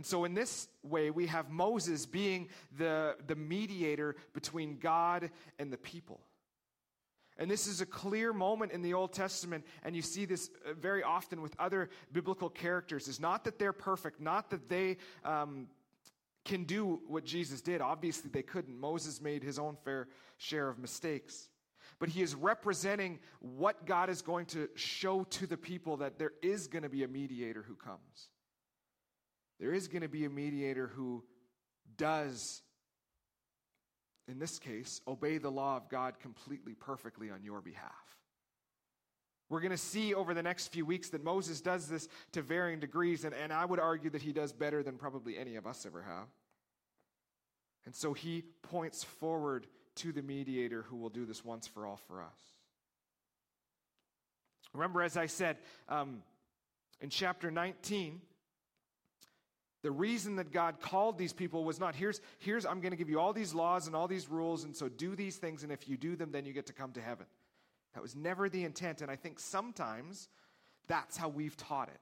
[0.00, 2.48] And so, in this way, we have Moses being
[2.78, 6.22] the, the mediator between God and the people.
[7.36, 10.72] And this is a clear moment in the Old Testament, and you see this uh,
[10.72, 13.08] very often with other biblical characters.
[13.08, 15.66] Is not that they're perfect, not that they um,
[16.46, 17.82] can do what Jesus did.
[17.82, 18.80] Obviously, they couldn't.
[18.80, 21.50] Moses made his own fair share of mistakes.
[21.98, 26.32] But he is representing what God is going to show to the people that there
[26.40, 28.30] is going to be a mediator who comes.
[29.60, 31.22] There is going to be a mediator who
[31.98, 32.62] does,
[34.26, 37.92] in this case, obey the law of God completely, perfectly on your behalf.
[39.50, 42.80] We're going to see over the next few weeks that Moses does this to varying
[42.80, 45.84] degrees, and, and I would argue that he does better than probably any of us
[45.84, 46.28] ever have.
[47.84, 51.98] And so he points forward to the mediator who will do this once for all
[52.06, 52.38] for us.
[54.72, 55.58] Remember, as I said
[55.88, 56.22] um,
[57.00, 58.20] in chapter 19,
[59.82, 63.08] the reason that God called these people was not here's, here's I'm going to give
[63.08, 65.88] you all these laws and all these rules, and so do these things, and if
[65.88, 67.26] you do them, then you get to come to heaven.
[67.94, 70.28] That was never the intent, and I think sometimes
[70.86, 72.00] that's how we've taught it.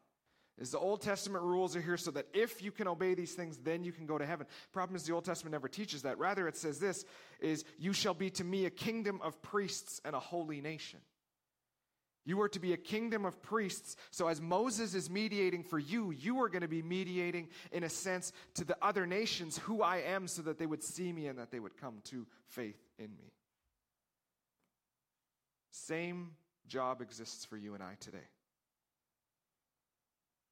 [0.60, 3.58] Is the Old Testament rules are here so that if you can obey these things,
[3.58, 4.46] then you can go to heaven.
[4.72, 6.18] Problem is the Old Testament never teaches that.
[6.18, 7.04] Rather, it says this
[7.38, 10.98] is you shall be to me a kingdom of priests and a holy nation.
[12.28, 13.96] You are to be a kingdom of priests.
[14.10, 17.88] So, as Moses is mediating for you, you are going to be mediating, in a
[17.88, 21.38] sense, to the other nations who I am so that they would see me and
[21.38, 23.32] that they would come to faith in me.
[25.70, 26.32] Same
[26.66, 28.28] job exists for you and I today.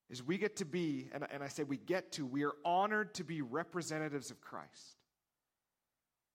[0.08, 3.12] Is we get to be, and, and I say we get to, we are honored
[3.16, 4.96] to be representatives of Christ.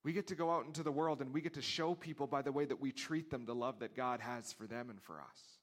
[0.04, 2.42] We get to go out into the world and we get to show people by
[2.42, 5.22] the way that we treat them the love that God has for them and for
[5.22, 5.60] us.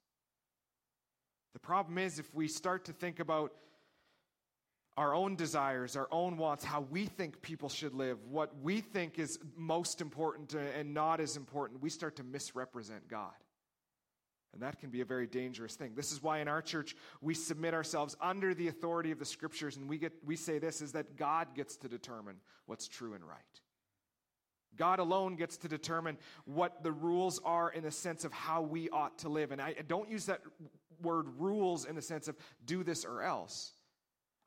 [1.55, 3.53] The problem is if we start to think about
[4.97, 9.19] our own desires, our own wants, how we think people should live, what we think
[9.19, 13.33] is most important and not as important, we start to misrepresent God.
[14.53, 15.93] And that can be a very dangerous thing.
[15.95, 19.77] This is why in our church we submit ourselves under the authority of the scriptures
[19.77, 22.37] and we get we say this is that God gets to determine
[22.67, 23.61] what's true and right.
[24.79, 28.89] God alone gets to determine what the rules are in the sense of how we
[28.91, 29.53] ought to live.
[29.53, 30.41] And I don't use that
[31.03, 33.73] word rules in the sense of do this or else.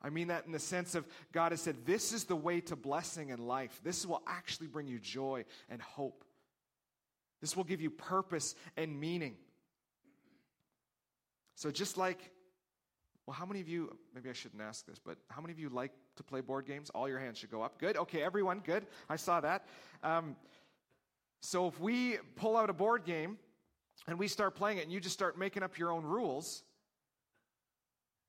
[0.02, 2.74] I mean that in the sense of God has said, this is the way to
[2.74, 3.80] blessing and life.
[3.84, 6.24] This will actually bring you joy and hope.
[7.40, 9.36] This will give you purpose and meaning.
[11.54, 12.30] So, just like,
[13.26, 15.68] well, how many of you, maybe I shouldn't ask this, but how many of you
[15.68, 16.90] like to play board games?
[16.90, 17.78] All your hands should go up.
[17.78, 17.96] Good.
[17.96, 18.86] Okay, everyone, good.
[19.08, 19.66] I saw that.
[20.02, 20.36] Um,
[21.40, 23.38] so, if we pull out a board game
[24.06, 26.62] and we start playing it and you just start making up your own rules,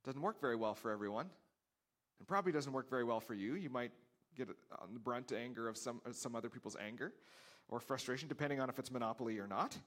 [0.03, 1.27] doesn't work very well for everyone.
[2.19, 3.55] It probably doesn't work very well for you.
[3.55, 3.91] You might
[4.35, 4.49] get
[4.81, 7.13] on the brunt anger of some, some other people's anger
[7.69, 9.77] or frustration, depending on if it's monopoly or not.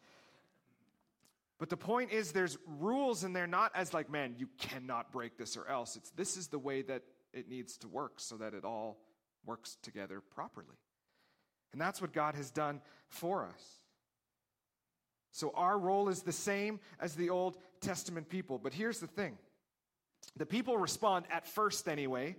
[1.59, 5.39] But the point is, there's rules in there, not as like, man, you cannot break
[5.39, 5.97] this or else.
[5.97, 7.03] It's this is the way that
[7.33, 8.99] it needs to work so that it all
[9.45, 10.77] works together properly.
[11.73, 13.81] And that's what God has done for us.
[15.33, 18.59] So our role is the same as the Old Testament people.
[18.59, 19.37] But here's the thing
[20.37, 22.37] The people respond, at first anyway,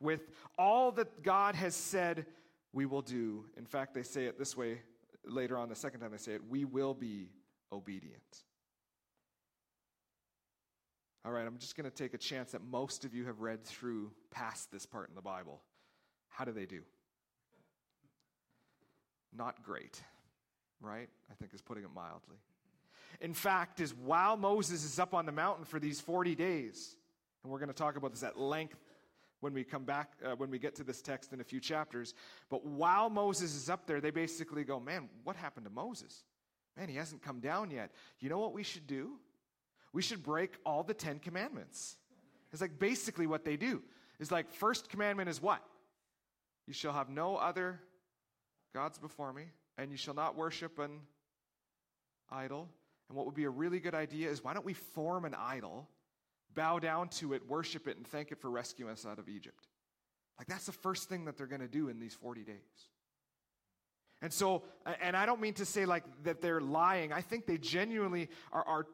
[0.00, 2.26] with all that God has said
[2.72, 3.44] we will do.
[3.56, 4.82] In fact, they say it this way
[5.24, 7.30] later on, the second time they say it we will be
[7.72, 8.44] obedient.
[11.28, 13.62] All right, I'm just going to take a chance that most of you have read
[13.62, 15.60] through past this part in the Bible.
[16.30, 16.80] How do they do?
[19.36, 20.02] Not great,
[20.80, 21.06] right?
[21.30, 22.38] I think is putting it mildly.
[23.20, 26.96] In fact, is while Moses is up on the mountain for these 40 days,
[27.42, 28.78] and we're going to talk about this at length
[29.40, 32.14] when we come back, uh, when we get to this text in a few chapters.
[32.48, 36.24] But while Moses is up there, they basically go, Man, what happened to Moses?
[36.74, 37.90] Man, he hasn't come down yet.
[38.18, 39.18] You know what we should do?
[39.92, 41.96] We should break all the Ten Commandments.
[42.52, 43.82] It's like basically what they do.
[44.20, 45.62] It's like, first commandment is what?
[46.66, 47.80] You shall have no other
[48.74, 49.44] gods before me,
[49.76, 51.00] and you shall not worship an
[52.30, 52.68] idol.
[53.08, 55.88] And what would be a really good idea is why don't we form an idol,
[56.54, 59.68] bow down to it, worship it, and thank it for rescuing us out of Egypt?
[60.38, 62.54] Like, that's the first thing that they're going to do in these 40 days.
[64.20, 64.64] And so,
[65.00, 67.12] and I don't mean to say like that they're lying.
[67.12, 68.86] I think they genuinely are, are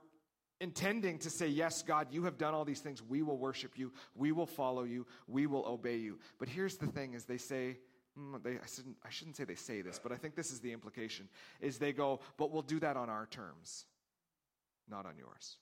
[0.61, 3.03] intending to say, Yes, God, you have done all these things.
[3.03, 3.93] We will worship you.
[4.15, 5.07] We will follow you.
[5.27, 6.19] We will obey you.
[6.39, 7.79] But here's the thing is they say,
[8.19, 10.61] mm, they, I, shouldn't, I shouldn't say they say this, but I think this is
[10.61, 11.29] the implication,
[11.61, 13.87] is they go, but we'll do that on our terms
[14.89, 15.57] not on yours.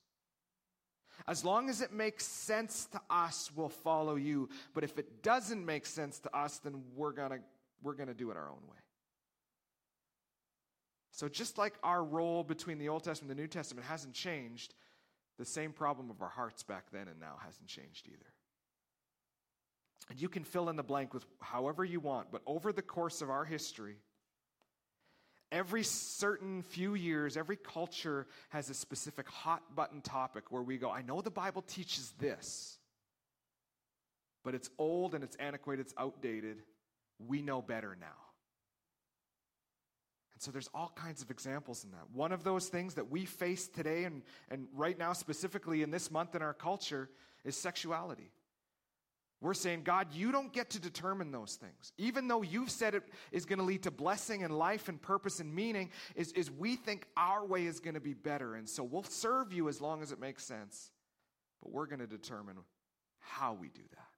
[1.28, 4.48] As long as it makes sense to us, we'll follow you.
[4.74, 7.38] But if it doesn't make sense to us, then we're going to
[7.82, 8.78] we're going to do it our own way.
[11.12, 14.74] So, just like our role between the Old Testament and the New Testament hasn't changed,
[15.38, 18.32] the same problem of our hearts back then and now hasn't changed either.
[20.08, 23.20] And you can fill in the blank with however you want, but over the course
[23.22, 23.96] of our history,
[25.52, 30.90] every certain few years, every culture has a specific hot button topic where we go,
[30.90, 32.78] I know the Bible teaches this,
[34.44, 36.62] but it's old and it's antiquated, it's outdated.
[37.18, 38.21] We know better now.
[40.42, 42.10] So there's all kinds of examples in that.
[42.12, 46.10] One of those things that we face today and, and right now, specifically in this
[46.10, 47.08] month in our culture,
[47.44, 48.32] is sexuality.
[49.40, 51.92] We're saying, God, you don't get to determine those things.
[51.96, 55.38] Even though you've said it is going to lead to blessing and life and purpose
[55.38, 58.56] and meaning, is, is we think our way is going to be better.
[58.56, 60.90] And so we'll serve you as long as it makes sense.
[61.62, 62.56] But we're going to determine
[63.20, 64.08] how we do that.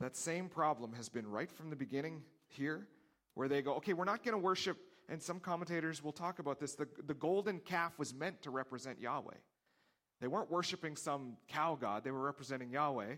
[0.00, 2.88] That same problem has been right from the beginning here,
[3.36, 4.78] where they go, okay, we're not going to worship,
[5.10, 6.74] and some commentators will talk about this.
[6.74, 9.36] The, the golden calf was meant to represent Yahweh.
[10.22, 13.16] They weren't worshiping some cow god, they were representing Yahweh,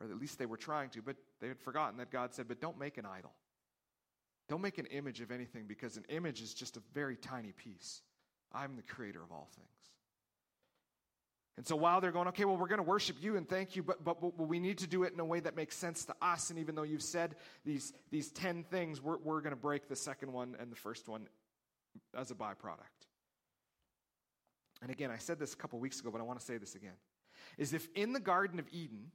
[0.00, 2.62] or at least they were trying to, but they had forgotten that God said, But
[2.62, 3.32] don't make an idol.
[4.48, 8.00] Don't make an image of anything because an image is just a very tiny piece.
[8.50, 9.68] I'm the creator of all things.
[11.58, 13.82] And so while they're going, okay, well, we're going to worship you and thank you,
[13.82, 16.14] but, but, but, we need to do it in a way that makes sense to
[16.22, 16.48] us.
[16.48, 17.34] And even though you've said
[17.66, 21.08] these, these 10 things, we're, we're going to break the second one and the first
[21.08, 21.26] one
[22.16, 23.08] as a byproduct
[24.80, 26.74] and again, I said this a couple weeks ago, but I want to say this
[26.74, 26.94] again,
[27.56, 29.10] is if in the Garden of Eden,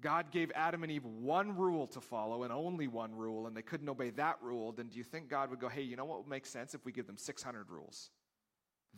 [0.00, 3.62] God gave Adam and Eve one rule to follow and only one rule, and they
[3.62, 6.18] couldn't obey that rule, then do you think God would go, hey, you know what
[6.18, 8.10] would make sense if we give them 600 rules?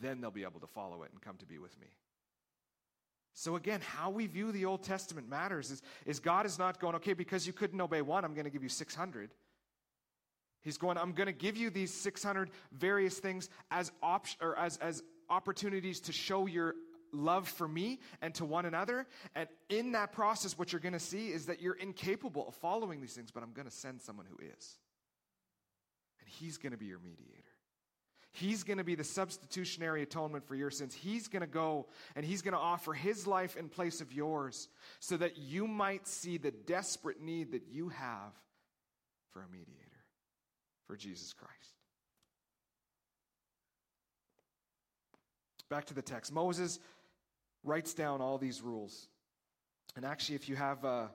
[0.01, 1.89] Then they'll be able to follow it and come to be with me.
[3.39, 5.71] So again, how we view the Old Testament matters.
[5.71, 8.51] Is, is God is not going, okay, because you couldn't obey one, I'm going to
[8.51, 9.31] give you 600.
[10.63, 14.79] He's going, I'm going to give you these 600 various things as, op- or as,
[14.79, 16.77] as opportunities to show your
[17.13, 19.07] love for me and to one another.
[19.35, 23.03] And in that process, what you're going to see is that you're incapable of following
[23.03, 24.79] these things, but I'm going to send someone who is.
[26.21, 27.56] And he's going to be your mediator.
[28.37, 30.93] He's going to be the substitutionary atonement for your sins.
[30.95, 34.69] He's going to go and he's going to offer his life in place of yours
[35.01, 38.35] so that you might see the desperate need that you have
[39.33, 40.05] for a mediator,
[40.87, 41.55] for Jesus Christ.
[45.71, 46.31] Back to the text.
[46.31, 46.79] Moses
[47.65, 49.09] writes down all these rules.
[49.97, 51.11] And actually, if you have a,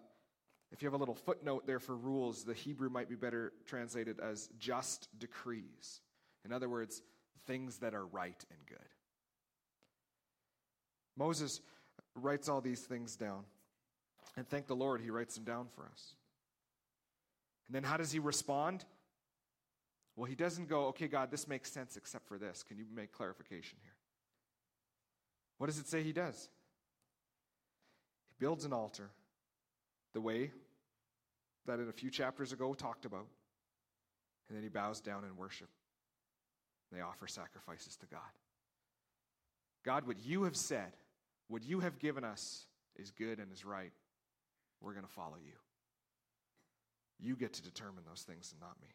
[0.72, 4.20] if you have a little footnote there for rules, the Hebrew might be better translated
[4.20, 6.02] as just decrees.
[6.44, 7.04] In other words,
[7.48, 8.78] things that are right and good.
[11.18, 11.62] Moses
[12.16, 13.44] writes all these things down.
[14.38, 16.16] And thank the Lord, he writes them down for us.
[17.68, 18.86] And then how does he respond?
[20.16, 22.64] Well, he doesn't go, okay, God, this makes sense except for this.
[22.64, 23.94] Can you make clarification here?
[25.58, 26.50] What does it say he does?
[28.30, 29.10] He builds an altar
[30.14, 30.52] the way
[31.66, 33.28] that in a few chapters ago talked about.
[34.48, 35.70] And then he bows down in worship.
[36.92, 38.20] They offer sacrifices to God.
[39.84, 40.92] God, what you have said
[41.52, 42.66] what you have given us
[42.96, 43.92] is good and is right.
[44.80, 45.52] We're going to follow you.
[47.20, 48.88] You get to determine those things and not me.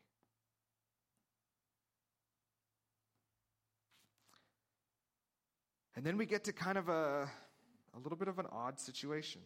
[5.95, 7.29] And then we get to kind of a,
[7.95, 9.43] a little bit of an odd situation.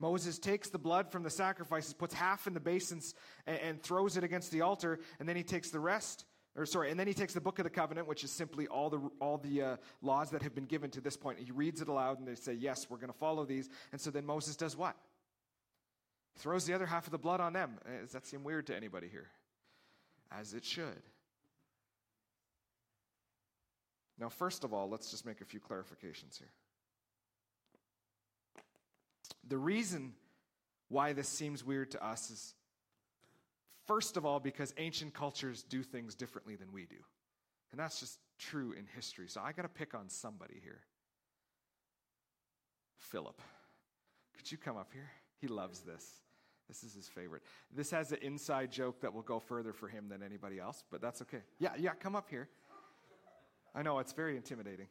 [0.00, 3.14] Moses takes the blood from the sacrifices, puts half in the basins,
[3.46, 6.24] and, and, throws it against the altar, and then he takes the rest,
[6.58, 8.90] or sorry, and then he takes the book of the covenant, which is simply all
[8.90, 11.38] the all the uh, laws that have been given to this point.
[11.38, 14.10] He reads it aloud, and they say, "Yes, we're going to follow these." And so
[14.10, 14.96] then Moses does what?
[16.36, 17.78] Throws the other half of the blood on them.
[17.86, 19.28] Uh, does that seem weird to anybody here?
[20.32, 21.02] As it should.
[24.18, 26.50] Now, first of all, let's just make a few clarifications here.
[29.46, 30.12] The reason
[30.88, 32.54] why this seems weird to us is,
[33.88, 36.96] first of all, because ancient cultures do things differently than we do.
[37.72, 39.26] And that's just true in history.
[39.28, 40.82] So I got to pick on somebody here.
[42.98, 43.40] Philip.
[44.36, 45.10] Could you come up here?
[45.40, 46.04] He loves this.
[46.68, 47.42] This is his favorite.
[47.74, 51.00] This has an inside joke that will go further for him than anybody else, but
[51.00, 51.40] that's okay.
[51.58, 52.48] Yeah, yeah, come up here.
[53.74, 54.86] I know, it's very intimidating.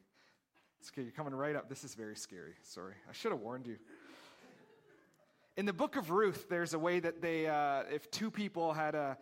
[0.80, 1.68] It's okay, you're coming right up.
[1.68, 2.54] This is very scary.
[2.62, 2.94] Sorry.
[3.08, 3.76] I should have warned you.
[5.58, 8.94] In the book of Ruth, there's a way that they, uh, if two people had
[8.94, 9.18] a,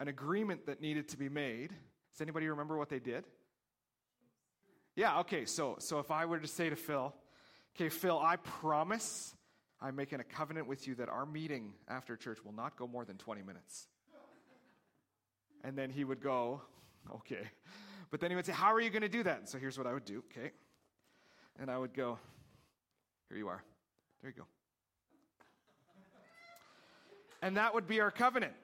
[0.00, 3.22] an agreement that needed to be made, does anybody remember what they did?
[4.96, 7.14] Yeah, okay, so, so if I were to say to Phil,
[7.76, 9.36] okay, Phil, I promise
[9.80, 13.04] I'm making a covenant with you that our meeting after church will not go more
[13.04, 13.86] than 20 minutes.
[15.62, 16.62] And then he would go,
[17.14, 17.46] okay.
[18.10, 19.38] But then he would say, How are you going to do that?
[19.38, 20.50] And so here's what I would do, okay?
[21.60, 22.18] And I would go,
[23.28, 23.62] Here you are.
[24.20, 24.48] There you go.
[27.42, 28.54] And that would be our covenant.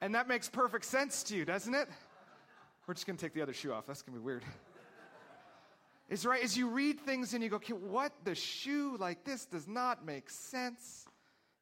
[0.00, 1.88] And that makes perfect sense to you, doesn't it?
[2.86, 3.86] We're just going to take the other shoe off.
[3.86, 4.42] That's going to be weird.
[6.08, 9.46] Is right as you read things and you go, okay, what the shoe like this
[9.46, 11.06] does not make sense.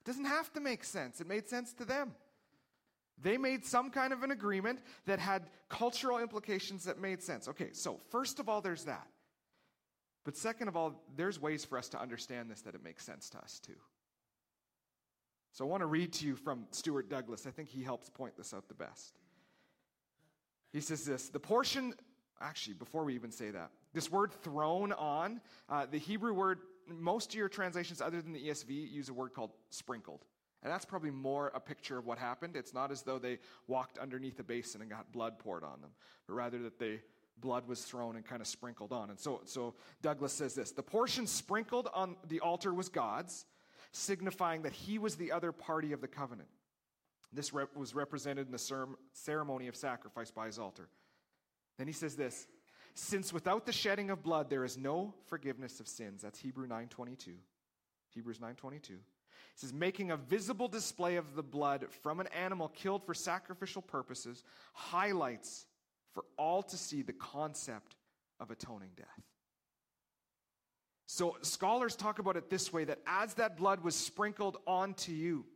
[0.01, 1.21] It doesn't have to make sense.
[1.21, 2.15] It made sense to them.
[3.21, 7.47] They made some kind of an agreement that had cultural implications that made sense.
[7.49, 9.09] Okay, so first of all, there's that.
[10.25, 13.29] But second of all, there's ways for us to understand this that it makes sense
[13.31, 13.75] to us too.
[15.59, 17.45] So I want to read to you from Stuart Douglas.
[17.45, 19.19] I think he helps point this out the best.
[20.73, 21.95] He says this The portion,
[22.41, 27.31] actually, before we even say that, this word thrown on, uh, the Hebrew word, most
[27.31, 30.25] of your translations other than the ESV use a word called sprinkled.
[30.63, 32.55] And that's probably more a picture of what happened.
[32.55, 35.91] It's not as though they walked underneath a basin and got blood poured on them,
[36.29, 37.01] but rather that they
[37.41, 39.11] blood was thrown and kind of sprinkled on.
[39.11, 43.45] And so, so Douglas says this the portion sprinkled on the altar was God's,
[43.93, 46.49] signifying that he was the other party of the covenant.
[47.33, 50.89] This rep- was represented in the ceremony of sacrifice by his altar.
[51.77, 52.47] Then he says this
[52.95, 56.23] since without the shedding of blood there is no forgiveness of sins.
[56.23, 57.33] That's Hebrew 922.
[58.13, 58.95] Hebrews 922.
[58.95, 59.01] It
[59.55, 64.43] says, making a visible display of the blood from an animal killed for sacrificial purposes
[64.73, 65.67] highlights
[66.13, 67.95] for all to see the concept
[68.41, 69.23] of atoning death.
[71.11, 75.47] So scholars talk about it this way that as that blood was sprinkled onto you,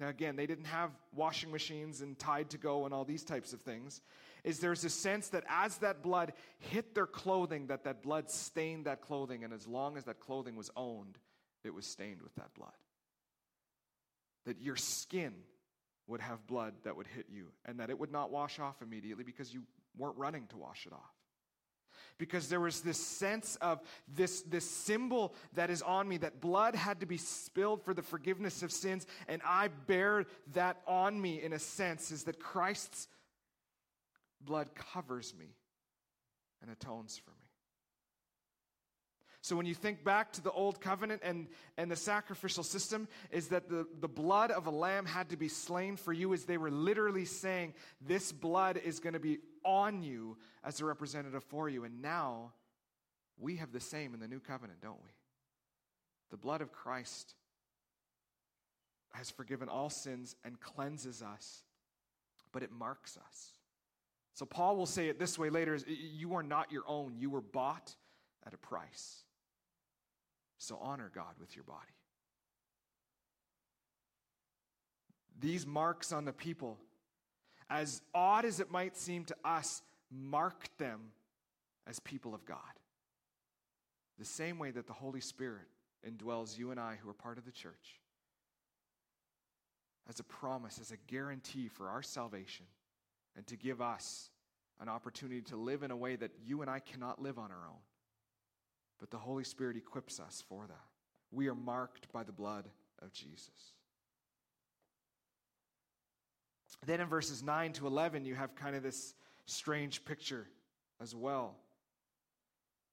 [0.00, 3.52] now again, they didn't have washing machines and Tide to go and all these types
[3.52, 4.00] of things.
[4.42, 8.86] Is there's a sense that as that blood hit their clothing, that that blood stained
[8.86, 11.18] that clothing, and as long as that clothing was owned,
[11.62, 12.72] it was stained with that blood.
[14.46, 15.34] That your skin
[16.06, 19.24] would have blood that would hit you, and that it would not wash off immediately
[19.24, 19.62] because you
[19.96, 21.21] weren't running to wash it off.
[22.22, 26.76] Because there was this sense of this, this symbol that is on me, that blood
[26.76, 31.42] had to be spilled for the forgiveness of sins, and I bear that on me
[31.42, 33.08] in a sense, is that Christ's
[34.40, 35.56] blood covers me
[36.62, 37.36] and atones for me.
[39.40, 43.48] So when you think back to the old covenant and, and the sacrificial system, is
[43.48, 46.56] that the, the blood of a lamb had to be slain for you, as they
[46.56, 51.68] were literally saying, This blood is going to be on you as a representative for
[51.68, 51.84] you.
[51.84, 52.52] And now
[53.38, 55.10] we have the same in the new covenant, don't we?
[56.30, 57.34] The blood of Christ
[59.12, 61.64] has forgiven all sins and cleanses us,
[62.52, 63.50] but it marks us.
[64.34, 67.42] So Paul will say it this way later you are not your own, you were
[67.42, 67.94] bought
[68.46, 69.24] at a price.
[70.58, 71.78] So honor God with your body.
[75.38, 76.78] These marks on the people,
[77.72, 81.00] as odd as it might seem to us, marked them
[81.86, 82.58] as people of God.
[84.18, 85.66] The same way that the Holy Spirit
[86.06, 87.98] indwells you and I, who are part of the church,
[90.06, 92.66] as a promise, as a guarantee for our salvation,
[93.36, 94.28] and to give us
[94.78, 97.66] an opportunity to live in a way that you and I cannot live on our
[97.68, 97.80] own.
[99.02, 100.86] but the Holy Spirit equips us for that.
[101.32, 102.68] We are marked by the blood
[103.00, 103.74] of Jesus.
[106.84, 109.14] Then in verses 9 to 11, you have kind of this
[109.46, 110.48] strange picture
[111.00, 111.56] as well.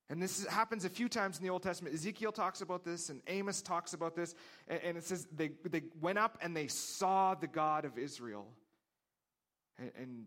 [0.09, 1.93] And this happens a few times in the Old Testament.
[1.93, 4.33] Ezekiel talks about this, and Amos talks about this.
[4.67, 8.47] And it says they, they went up and they saw the God of Israel.
[9.77, 10.25] And, and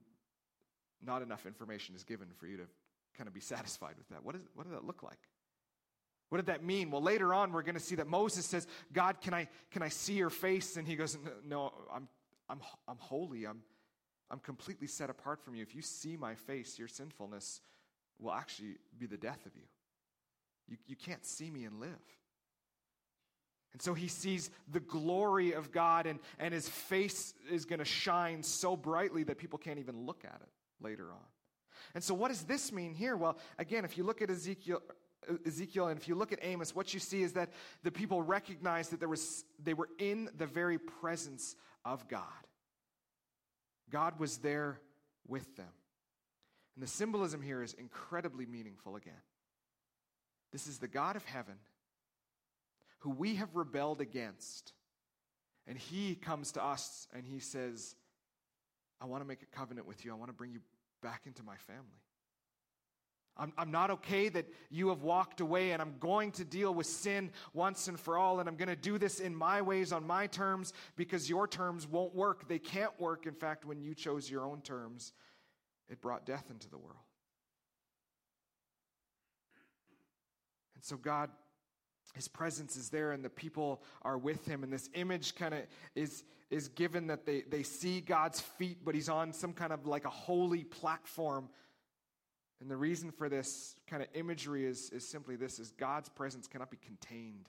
[1.05, 2.65] not enough information is given for you to
[3.17, 4.25] kind of be satisfied with that.
[4.25, 5.19] What, is, what did that look like?
[6.29, 6.91] What did that mean?
[6.91, 9.89] Well, later on, we're going to see that Moses says, God, can I, can I
[9.89, 10.77] see your face?
[10.77, 12.09] And he goes, No, I'm,
[12.53, 13.47] I'm, I'm holy.
[13.47, 13.63] I'm,
[14.31, 15.63] I'm completely set apart from you.
[15.63, 17.63] If you see my face, your sinfulness
[18.21, 19.63] will actually be the death of you.
[20.69, 21.89] You, you can't see me and live.
[23.73, 27.87] And so he sees the glory of God, and, and his face is going to
[27.87, 31.25] shine so brightly that people can't even look at it later on.
[31.95, 33.17] And so, what does this mean here?
[33.17, 34.83] Well, again, if you look at Ezekiel,
[35.47, 37.51] Ezekiel and if you look at Amos, what you see is that
[37.83, 42.23] the people recognized that there was, they were in the very presence of God.
[43.91, 44.81] God was there
[45.29, 45.69] with them.
[46.75, 49.13] And the symbolism here is incredibly meaningful again.
[50.53, 51.57] This is the God of heaven
[53.01, 54.73] who we have rebelled against.
[55.67, 57.95] And he comes to us and he says,
[59.01, 60.13] I want to make a covenant with you.
[60.13, 60.61] I want to bring you
[61.03, 62.01] back into my family.
[63.37, 66.87] I'm, I'm not okay that you have walked away, and I'm going to deal with
[66.87, 70.07] sin once and for all, and I'm going to do this in my ways, on
[70.07, 72.47] my terms, because your terms won't work.
[72.47, 73.27] They can't work.
[73.27, 75.13] In fact, when you chose your own terms,
[75.89, 77.01] it brought death into the world.
[80.75, 81.31] And so, God,
[82.15, 84.63] His presence is there, and the people are with Him.
[84.63, 85.61] And this image kind of
[85.95, 89.87] is, is given that they, they see God's feet, but He's on some kind of
[89.87, 91.49] like a holy platform.
[92.63, 96.47] And the reason for this kind of imagery is, is simply this is God's presence
[96.47, 97.49] cannot be contained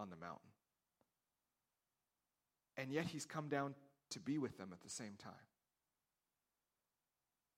[0.00, 0.48] on the mountain.
[2.78, 3.74] And yet he's come down
[4.10, 5.32] to be with them at the same time.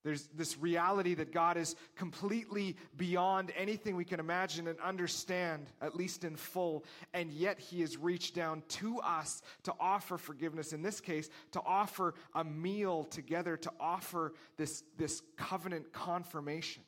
[0.05, 5.97] There's this reality that God is completely beyond anything we can imagine and understand, at
[5.97, 10.73] least in full, and yet He has reached down to us to offer forgiveness.
[10.73, 16.85] In this case, to offer a meal together, to offer this, this covenant confirmation.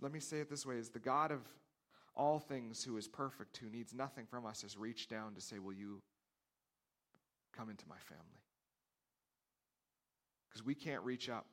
[0.00, 1.40] Let me say it this way is the God of
[2.16, 5.60] all things who is perfect, who needs nothing from us, has reached down to say,
[5.60, 6.02] Will you
[7.56, 8.42] come into my family?
[10.52, 11.46] Because we can't reach up,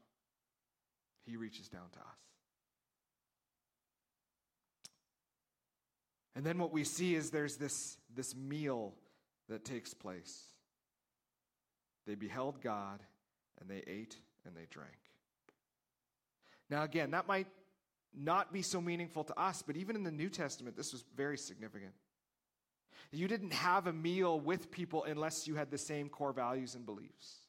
[1.26, 2.06] He reaches down to us.
[6.36, 8.93] And then what we see is there's this, this meal
[9.47, 10.43] that takes place.
[12.06, 13.02] They beheld God,
[13.60, 14.89] and they ate and they drank.
[16.70, 17.47] Now, again, that might
[18.18, 21.38] not be so meaningful to us, but even in the New Testament, this was very
[21.38, 21.93] significant.
[23.12, 26.86] You didn't have a meal with people unless you had the same core values and
[26.86, 27.49] beliefs.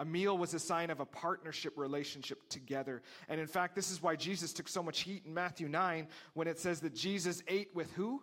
[0.00, 3.02] A meal was a sign of a partnership relationship together.
[3.28, 6.48] And in fact, this is why Jesus took so much heat in Matthew 9 when
[6.48, 8.22] it says that Jesus ate with who?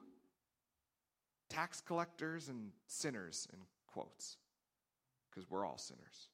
[1.49, 4.38] Tax collectors and sinners, in quotes,
[5.30, 6.30] because we're all sinners.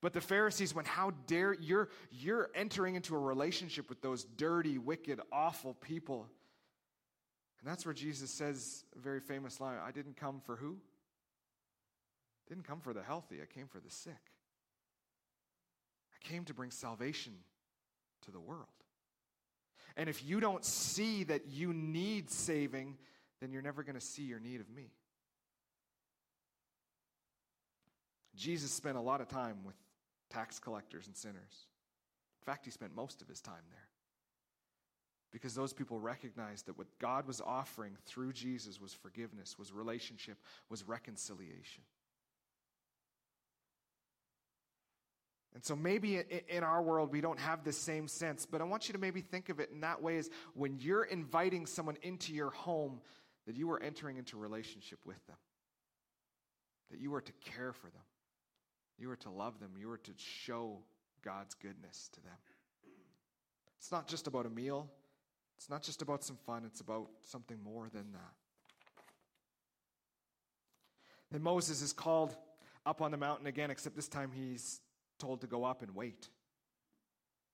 [0.00, 4.78] But the Pharisees went, How dare you're, you're entering into a relationship with those dirty,
[4.78, 6.26] wicked, awful people.
[7.60, 10.78] And that's where Jesus says a very famous line I didn't come for who?
[12.50, 14.12] Didn't come for the healthy, I came for the sick.
[16.12, 17.32] I came to bring salvation
[18.24, 18.66] to the world.
[19.96, 22.98] And if you don't see that you need saving,
[23.40, 24.90] then you're never going to see your need of me.
[28.34, 29.76] Jesus spent a lot of time with
[30.28, 31.66] tax collectors and sinners.
[32.42, 33.78] In fact, he spent most of his time there.
[35.30, 40.38] Because those people recognized that what God was offering through Jesus was forgiveness, was relationship,
[40.68, 41.84] was reconciliation.
[45.54, 48.88] And so maybe in our world we don't have the same sense, but I want
[48.88, 52.32] you to maybe think of it in that way as when you're inviting someone into
[52.32, 53.00] your home,
[53.46, 55.36] that you are entering into relationship with them,
[56.90, 58.02] that you are to care for them,
[58.96, 60.78] you are to love them, you are to show
[61.24, 62.36] God's goodness to them.
[63.78, 64.88] It's not just about a meal,
[65.56, 68.34] it's not just about some fun, it's about something more than that.
[71.32, 72.36] Then Moses is called
[72.86, 74.80] up on the mountain again, except this time he's
[75.20, 76.28] told to go up and wait.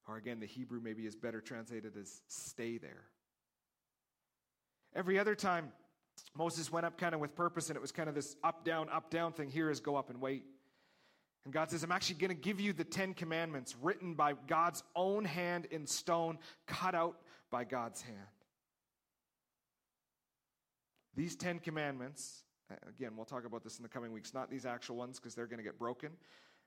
[0.09, 3.05] Or again, the Hebrew maybe is better translated as stay there.
[4.95, 5.73] Every other time,
[6.35, 8.89] Moses went up kind of with purpose, and it was kind of this up, down,
[8.89, 9.51] up, down thing.
[9.51, 10.45] Here is go up and wait.
[11.45, 14.83] And God says, I'm actually going to give you the Ten Commandments written by God's
[14.95, 17.19] own hand in stone, cut out
[17.51, 18.19] by God's hand.
[21.15, 22.43] These Ten Commandments,
[22.89, 25.47] again, we'll talk about this in the coming weeks, not these actual ones because they're
[25.47, 26.11] going to get broken,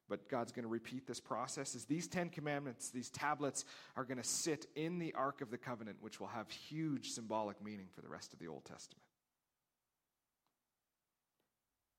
[0.10, 1.76] but God's going to repeat this process.
[1.76, 3.64] Is these Ten Commandments, these tablets,
[3.96, 7.64] are going to sit in the Ark of the Covenant, which will have huge symbolic
[7.64, 9.04] meaning for the rest of the Old Testament.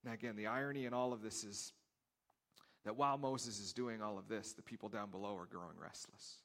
[0.04, 1.72] Now, again, the irony in all of this is
[2.84, 6.38] that while Moses is doing all of this, the people down below are growing restless.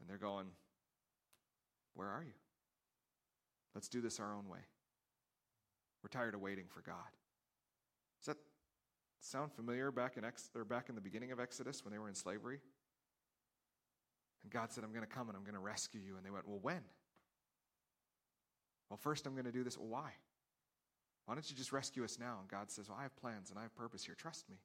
[0.00, 0.46] And they're going,
[1.94, 2.32] Where are you?
[3.74, 4.60] Let's do this our own way.
[6.02, 6.96] We're tired of waiting for God.
[8.20, 8.38] Does that
[9.24, 12.08] sound familiar back in, Ex- or back in the beginning of Exodus when they were
[12.08, 12.60] in slavery?
[14.42, 16.16] And God said, I'm going to come and I'm going to rescue you.
[16.16, 16.82] And they went, Well, when?
[18.90, 19.78] Well, first I'm going to do this.
[19.78, 20.12] Well, why?
[21.26, 22.36] Why don't you just rescue us now?
[22.40, 24.14] And God says, Well, I have plans and I have purpose here.
[24.14, 24.56] Trust me.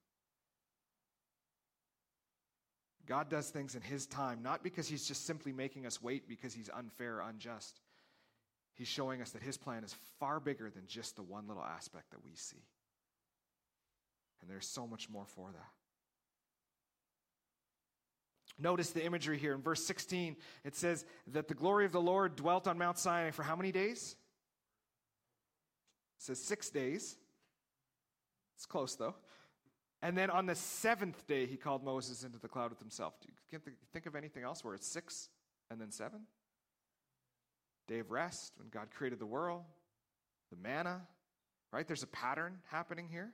[3.05, 6.53] God does things in His time, not because He's just simply making us wait because
[6.53, 7.79] He's unfair, unjust.
[8.75, 12.11] He's showing us that His plan is far bigger than just the one little aspect
[12.11, 12.63] that we see.
[14.41, 15.71] And there's so much more for that.
[18.61, 20.35] Notice the imagery here in verse 16.
[20.65, 23.71] It says that the glory of the Lord dwelt on Mount Sinai for how many
[23.71, 24.15] days?
[26.17, 27.15] It says six days.
[28.57, 29.15] It's close though.
[30.01, 33.13] And then on the seventh day, he called Moses into the cloud with himself.
[33.21, 33.59] Do you
[33.93, 35.29] think of anything else where it's six
[35.71, 36.21] and then seven?
[37.87, 39.63] Day of rest, when God created the world,
[40.51, 41.01] the manna,
[41.71, 41.87] right?
[41.87, 43.31] There's a pattern happening here.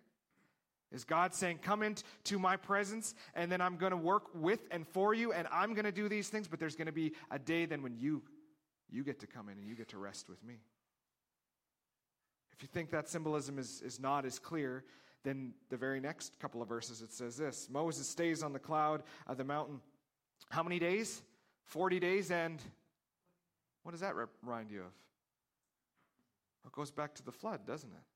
[0.92, 4.88] Is God saying, Come into my presence, and then I'm going to work with and
[4.88, 7.40] for you, and I'm going to do these things, but there's going to be a
[7.40, 8.22] day then when you,
[8.90, 10.56] you get to come in and you get to rest with me.
[12.54, 14.86] If you think that symbolism is, is not as clear,
[15.24, 19.04] then the very next couple of verses it says this Moses stays on the cloud
[19.28, 19.82] of the mountain.
[20.50, 21.22] How many days?
[21.66, 22.62] 40 days, and
[23.84, 24.14] what does that
[24.44, 24.94] remind you of?
[26.66, 28.15] It goes back to the flood, doesn't it?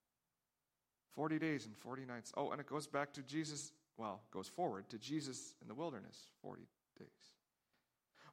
[1.16, 2.32] 40 days and 40 nights.
[2.36, 6.18] Oh, and it goes back to Jesus, well, goes forward to Jesus in the wilderness,
[6.42, 6.62] 40
[6.98, 7.08] days.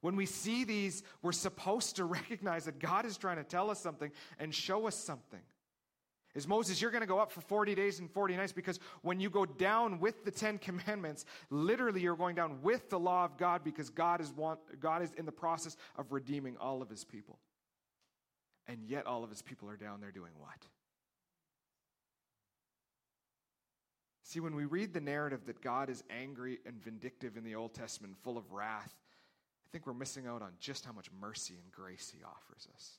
[0.01, 3.81] When we see these, we're supposed to recognize that God is trying to tell us
[3.81, 5.41] something and show us something
[6.37, 9.19] is Moses, you're going to go up for 40 days and 40 nights because when
[9.21, 13.39] you go down with the Ten Commandments, literally you're going down with the law of
[13.39, 17.05] God because God is, want, God is in the process of redeeming all of his
[17.05, 17.39] people.
[18.69, 20.67] And yet all of his people are down there doing what?
[24.27, 27.75] See, when we read the narrative that God is angry and vindictive in the Old
[27.75, 31.71] Testament, full of wrath, I think we're missing out on just how much mercy and
[31.71, 32.99] grace he offers us.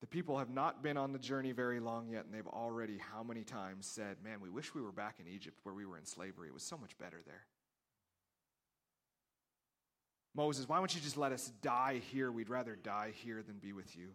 [0.00, 3.22] The people have not been on the journey very long yet, and they've already, how
[3.22, 6.06] many times, said, Man, we wish we were back in Egypt where we were in
[6.06, 6.48] slavery.
[6.48, 7.44] It was so much better there.
[10.34, 12.32] Moses, why don't you just let us die here?
[12.32, 14.08] We'd rather die here than be with you.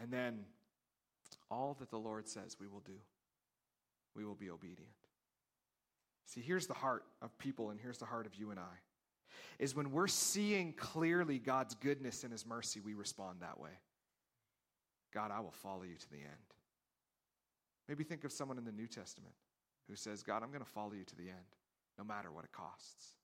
[0.00, 0.46] And then
[1.50, 2.98] all that the Lord says we will do,
[4.14, 4.90] we will be obedient.
[6.26, 8.80] See, here's the heart of people, and here's the heart of you and I
[9.58, 13.70] is when we're seeing clearly God's goodness and His mercy, we respond that way.
[15.14, 16.54] God, I will follow you to the end.
[17.88, 19.34] Maybe think of someone in the New Testament
[19.88, 21.56] who says, God, I'm going to follow you to the end,
[21.98, 23.14] no matter what it costs.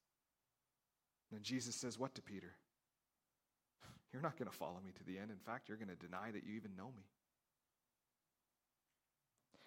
[1.30, 2.54] And then Jesus says, What to Peter?
[4.12, 5.30] You're not going to follow me to the end.
[5.30, 7.04] In fact, you're going to deny that you even know me.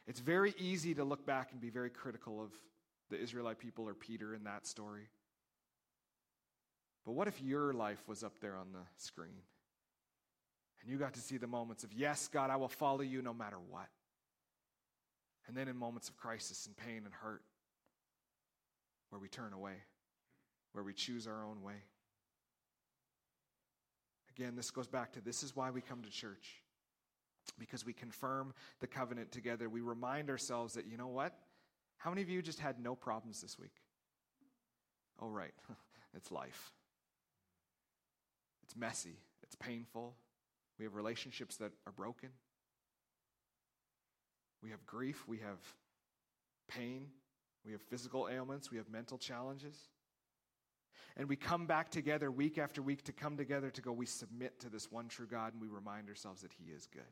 [0.07, 2.51] It's very easy to look back and be very critical of
[3.09, 5.09] the Israelite people or Peter in that story.
[7.05, 9.41] But what if your life was up there on the screen?
[10.81, 13.33] And you got to see the moments of, yes, God, I will follow you no
[13.33, 13.87] matter what.
[15.47, 17.43] And then in moments of crisis and pain and hurt,
[19.09, 19.75] where we turn away,
[20.73, 21.83] where we choose our own way.
[24.35, 26.61] Again, this goes back to this is why we come to church.
[27.59, 29.69] Because we confirm the covenant together.
[29.69, 31.37] We remind ourselves that, you know what?
[31.97, 33.75] How many of you just had no problems this week?
[35.21, 35.53] Oh, right.
[36.15, 36.71] it's life.
[38.63, 40.15] It's messy, it's painful.
[40.79, 42.29] We have relationships that are broken.
[44.61, 45.59] We have grief, we have
[46.67, 47.07] pain,
[47.63, 49.77] we have physical ailments, we have mental challenges.
[51.17, 54.59] And we come back together week after week to come together to go, we submit
[54.61, 57.03] to this one true God and we remind ourselves that He is good,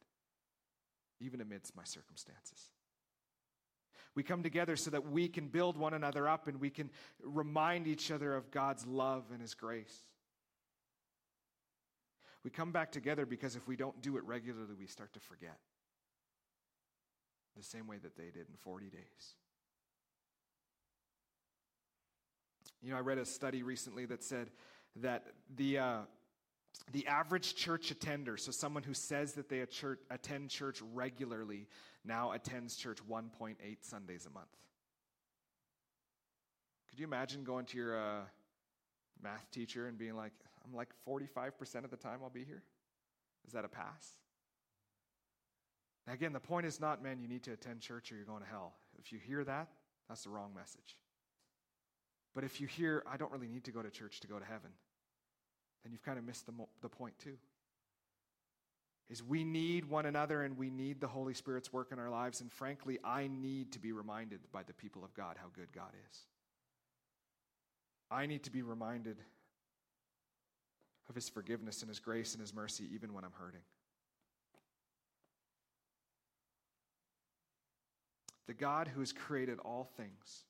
[1.20, 2.70] even amidst my circumstances.
[4.16, 6.90] We come together so that we can build one another up and we can
[7.24, 10.04] remind each other of God's love and His grace.
[12.44, 15.58] We come back together because if we don't do it regularly, we start to forget.
[17.56, 19.36] the same way that they did in 40 days.
[22.82, 24.50] You know, I read a study recently that said
[24.98, 25.98] that the, uh,
[26.92, 29.66] the average church attender, so someone who says that they
[30.10, 31.68] attend church regularly,
[32.04, 34.48] now attends church 1.8 Sundays a month.
[36.90, 38.22] Could you imagine going to your uh,
[39.22, 40.34] math teacher and being like,
[40.66, 42.64] I'm like 45% of the time I'll be here?
[43.48, 44.18] Is that a pass?
[46.06, 48.44] Now, again, the point is not, man, you need to attend church or you're going
[48.44, 48.74] to hell.
[49.00, 49.70] If you hear that,
[50.08, 50.98] that's the wrong message.
[52.36, 54.46] But if you hear, I don't really need to go to church to go to
[54.46, 54.72] heaven,
[55.84, 57.38] then you've kind of missed the, mo- the point too.
[59.10, 62.42] Is we need one another and we need the Holy Spirit's work in our lives.
[62.42, 65.92] And frankly, I need to be reminded by the people of God how good God
[66.10, 66.20] is.
[68.10, 69.18] I need to be reminded
[71.10, 73.62] of His forgiveness and His grace and His mercy even when I'm hurting.
[78.48, 80.44] The God who has created all things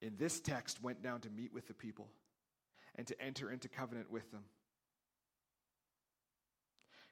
[0.00, 2.08] in this text went down to meet with the people
[3.00, 4.42] and to enter into covenant with them.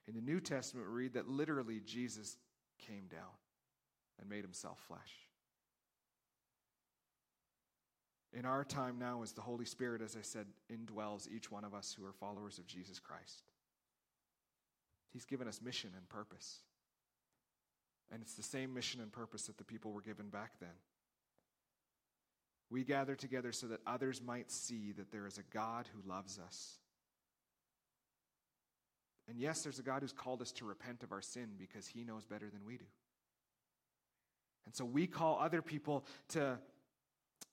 [0.06, 2.36] In the New Testament, we read that literally Jesus
[2.78, 3.32] came down
[4.20, 5.14] and made himself flesh.
[8.34, 11.72] In our time now, as the Holy Spirit, as I said, indwells each one of
[11.72, 13.44] us who are followers of Jesus Christ,
[15.10, 16.58] He's given us mission and purpose.
[18.12, 20.68] And it's the same mission and purpose that the people were given back then.
[22.70, 26.38] We gather together so that others might see that there is a God who loves
[26.38, 26.78] us.
[29.28, 32.04] And yes, there's a God who's called us to repent of our sin because he
[32.04, 32.84] knows better than we do.
[34.66, 36.58] And so we call other people to,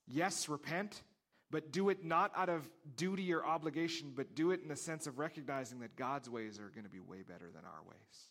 [0.06, 1.02] yes, repent,
[1.50, 5.06] but do it not out of duty or obligation, but do it in the sense
[5.06, 8.30] of recognizing that God's ways are going to be way better than our ways.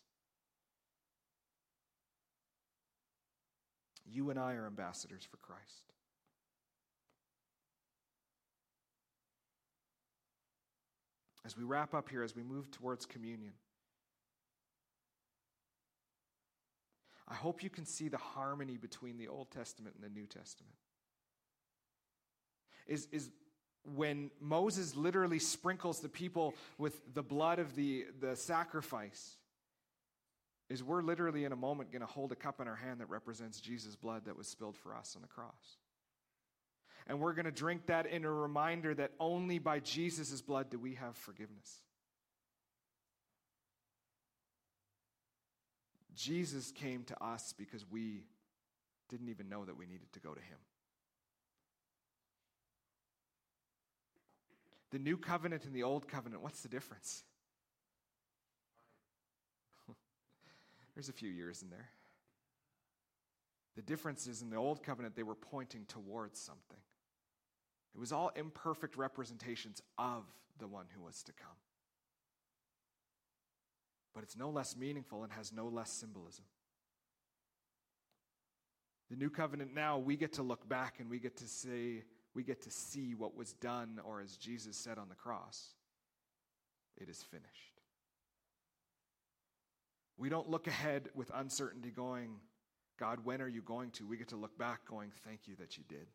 [4.04, 5.95] You and I are ambassadors for Christ.
[11.46, 13.52] As we wrap up here, as we move towards communion,
[17.28, 20.74] I hope you can see the harmony between the Old Testament and the New Testament.
[22.88, 23.30] Is, is
[23.94, 29.36] when Moses literally sprinkles the people with the blood of the, the sacrifice,
[30.68, 33.08] is we're literally in a moment going to hold a cup in our hand that
[33.08, 35.78] represents Jesus' blood that was spilled for us on the cross.
[37.06, 40.78] And we're going to drink that in a reminder that only by Jesus' blood do
[40.78, 41.82] we have forgiveness.
[46.16, 48.24] Jesus came to us because we
[49.08, 50.58] didn't even know that we needed to go to him.
[54.90, 57.22] The new covenant and the old covenant, what's the difference?
[60.94, 61.90] There's a few years in there.
[63.76, 66.78] The difference is in the old covenant, they were pointing towards something.
[67.96, 70.24] It was all imperfect representations of
[70.58, 71.56] the one who was to come.
[74.14, 76.44] But it's no less meaningful and has no less symbolism.
[79.08, 82.02] The new covenant now, we get to look back and we get to say,
[82.34, 85.70] we get to see what was done, or as Jesus said on the cross,
[86.98, 87.80] it is finished.
[90.18, 92.40] We don't look ahead with uncertainty going,
[92.98, 94.06] God, when are you going to?
[94.06, 96.08] We get to look back going, thank you that you did.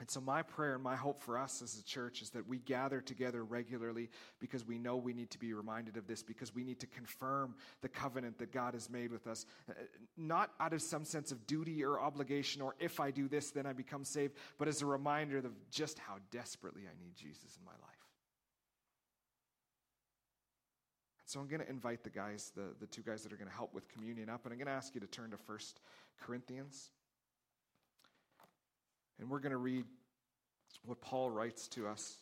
[0.00, 2.58] And so, my prayer and my hope for us as a church is that we
[2.58, 4.08] gather together regularly
[4.40, 7.54] because we know we need to be reminded of this, because we need to confirm
[7.82, 9.74] the covenant that God has made with us, uh,
[10.16, 13.66] not out of some sense of duty or obligation, or if I do this, then
[13.66, 17.64] I become saved, but as a reminder of just how desperately I need Jesus in
[17.66, 17.90] my life.
[21.26, 23.54] So I'm going to invite the guys, the, the two guys that are going to
[23.54, 25.78] help with communion up, and I'm going to ask you to turn to First
[26.22, 26.90] Corinthians.
[29.20, 29.84] And we're going to read
[30.86, 32.16] what Paul writes to us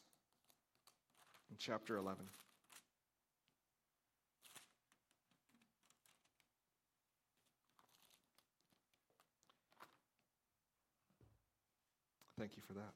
[1.51, 2.25] in chapter 11.
[12.39, 12.93] Thank you for that.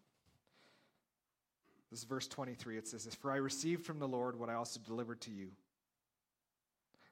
[1.91, 2.79] This is verse 23.
[2.79, 5.49] It says this For I received from the Lord what I also delivered to you.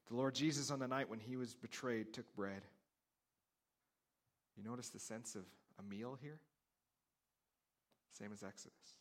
[0.09, 2.63] The Lord Jesus, on the night when he was betrayed, took bread.
[4.57, 5.43] You notice the sense of
[5.79, 6.41] a meal here?
[8.13, 8.97] Same as Exodus.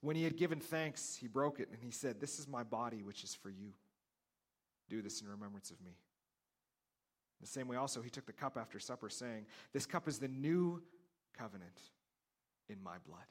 [0.00, 3.02] When he had given thanks, he broke it and he said, This is my body,
[3.02, 3.72] which is for you.
[4.88, 5.96] Do this in remembrance of me.
[7.40, 10.28] The same way, also, he took the cup after supper, saying, This cup is the
[10.28, 10.82] new
[11.36, 11.80] covenant
[12.68, 13.24] in my blood.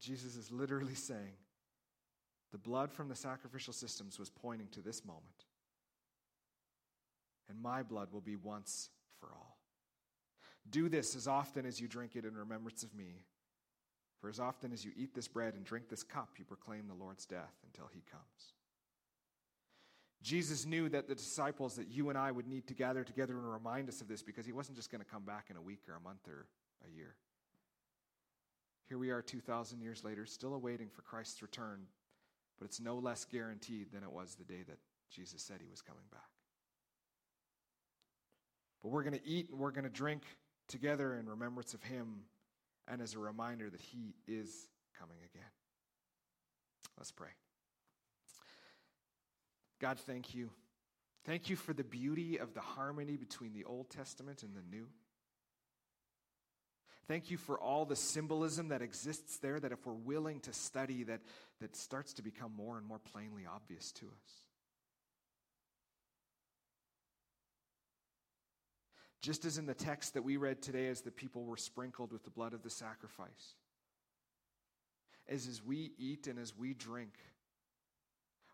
[0.00, 1.36] Jesus is literally saying,
[2.52, 5.44] The blood from the sacrificial systems was pointing to this moment.
[7.48, 9.49] And my blood will be once for all.
[10.70, 13.24] Do this as often as you drink it in remembrance of me.
[14.20, 16.94] For as often as you eat this bread and drink this cup, you proclaim the
[16.94, 18.54] Lord's death until he comes.
[20.22, 23.50] Jesus knew that the disciples, that you and I would need to gather together and
[23.50, 25.80] remind us of this because he wasn't just going to come back in a week
[25.88, 26.46] or a month or
[26.86, 27.14] a year.
[28.88, 31.86] Here we are 2,000 years later, still awaiting for Christ's return,
[32.58, 34.78] but it's no less guaranteed than it was the day that
[35.10, 36.20] Jesus said he was coming back.
[38.82, 40.24] But we're going to eat and we're going to drink
[40.70, 42.22] together in remembrance of him
[42.88, 44.68] and as a reminder that he is
[44.98, 45.50] coming again.
[46.96, 47.28] Let's pray.
[49.80, 50.50] God, thank you.
[51.24, 54.86] Thank you for the beauty of the harmony between the Old Testament and the New.
[57.08, 61.02] Thank you for all the symbolism that exists there that if we're willing to study
[61.04, 61.20] that
[61.60, 64.49] that starts to become more and more plainly obvious to us.
[69.20, 72.24] Just as in the text that we read today as the people were sprinkled with
[72.24, 73.54] the blood of the sacrifice.
[75.28, 77.12] As as we eat and as we drink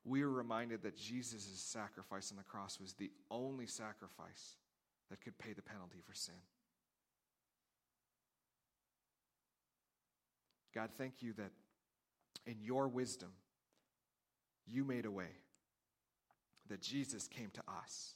[0.06, 4.56] we are reminded that Jesus' sacrifice on the cross was the only sacrifice
[5.10, 6.36] that could pay the penalty for sin.
[10.72, 11.51] God, thank you that
[12.47, 13.30] in your wisdom,
[14.64, 15.30] you made a way,
[16.68, 18.14] that Jesus came to us,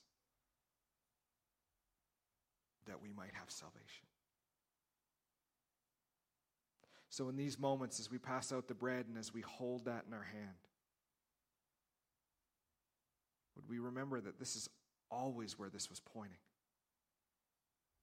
[2.90, 4.04] that we might have salvation.
[7.08, 10.04] So, in these moments, as we pass out the bread and as we hold that
[10.08, 10.58] in our hand,
[13.54, 14.68] would we remember that this is
[15.10, 16.38] always where this was pointing?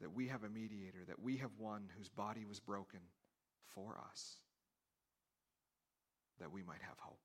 [0.02, 3.00] That we have a mediator, that we have one whose body was broken
[3.66, 4.38] for us,
[6.40, 7.20] that we might have hope.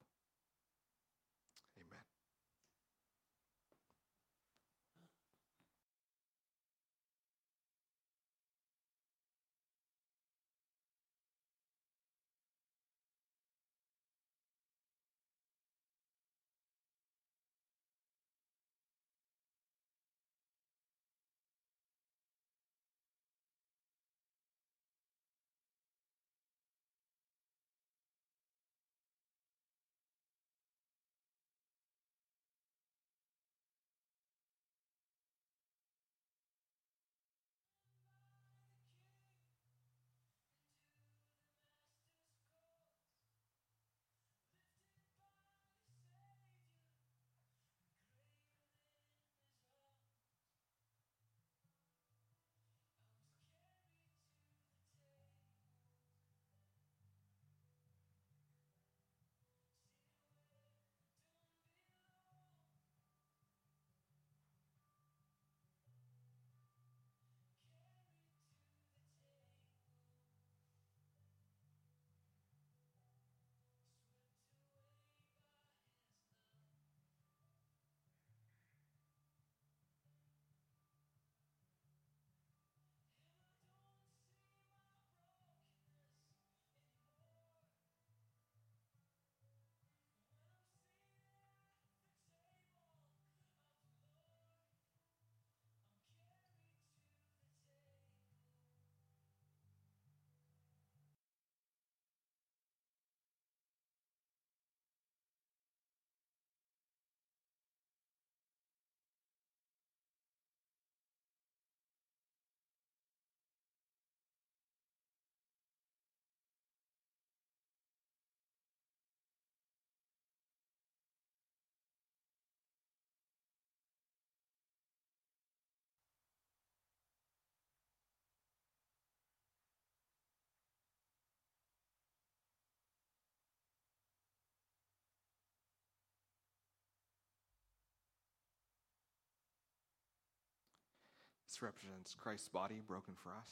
[141.53, 143.51] This represents Christ's body broken for us.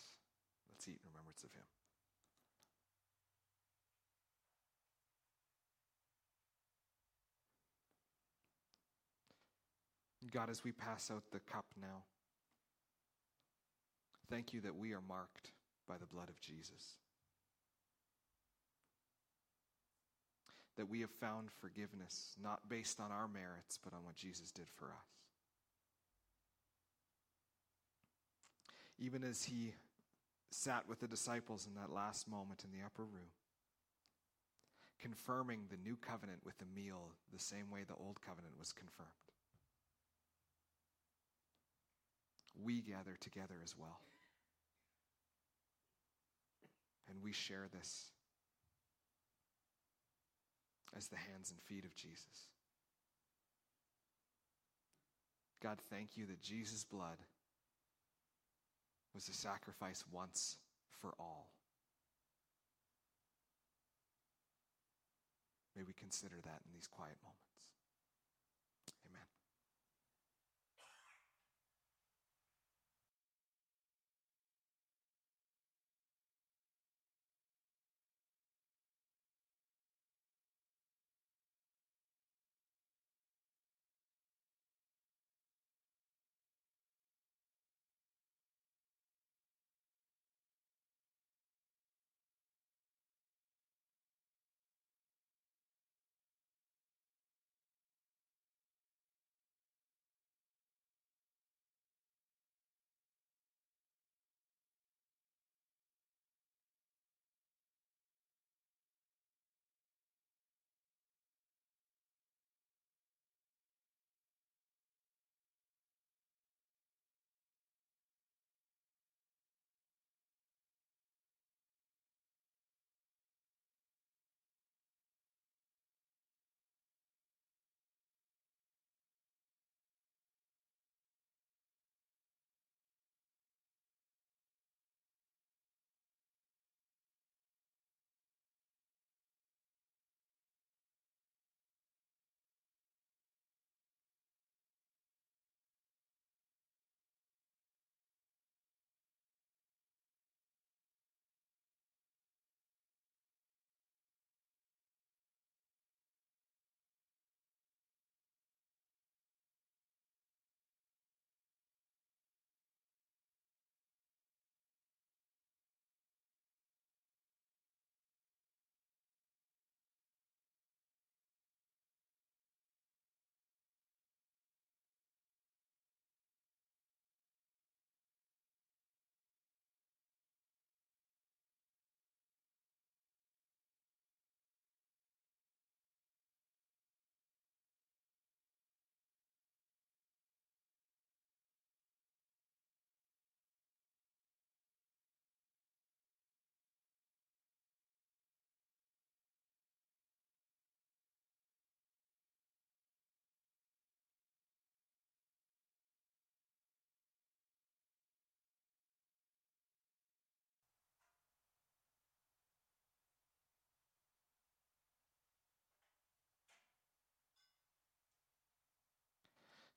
[0.71, 1.65] Let's eat in remembrance of him.
[10.33, 12.05] God, as we pass out the cup now,
[14.31, 15.51] thank you that we are marked
[15.87, 16.97] by the blood of Jesus.
[20.79, 24.71] That we have found forgiveness, not based on our merits, but on what Jesus did
[24.75, 25.30] for us.
[29.01, 29.75] Even as he
[30.51, 33.31] sat with the disciples in that last moment in the upper room.
[35.01, 39.09] confirming the new covenant with the meal the same way the old covenant was confirmed.
[42.63, 44.01] We gather together as well.
[47.09, 48.11] And we share this
[50.97, 52.49] as the hands and feet of Jesus.
[55.63, 57.19] God, thank you that Jesus' blood
[59.15, 60.59] was a sacrifice once
[61.01, 61.51] for all.
[65.77, 67.50] May we consider that in these quiet moments.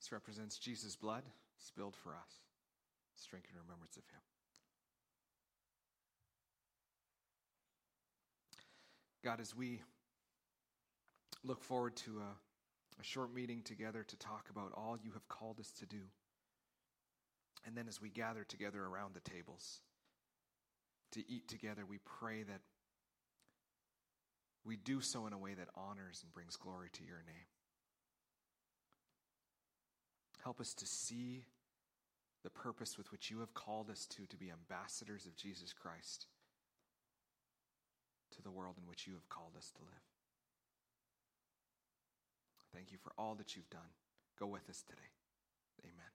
[0.04, 1.24] This represents Jesus' blood
[1.58, 2.42] spilled for us.
[3.30, 4.20] Drink in remembrance of him.
[9.24, 9.82] God, as we
[11.46, 15.62] look forward to a, a, short meeting together to talk about all you have called
[15.62, 16.02] us to do,
[17.66, 19.80] and then as we gather together around the tables
[21.14, 22.60] to eat together, we pray that
[24.66, 27.48] we do so in a way that honors and brings glory to your name.
[30.44, 31.45] Help us to see
[32.44, 36.28] the purpose with which you have called us to, to be ambassadors of Jesus Christ
[38.36, 40.03] to the world in which you have called us to live.
[42.74, 43.82] Thank you for all that you've done.
[44.40, 45.11] Go with us today.
[45.84, 46.11] Amen.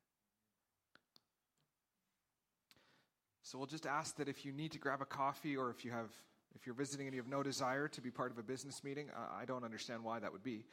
[3.43, 5.91] So we'll just ask that if you need to grab a coffee or if you
[5.91, 6.11] have
[6.55, 9.09] if you're visiting and you have no desire to be part of a business meeting,
[9.39, 10.65] I don't understand why that would be.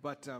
[0.00, 0.30] But um,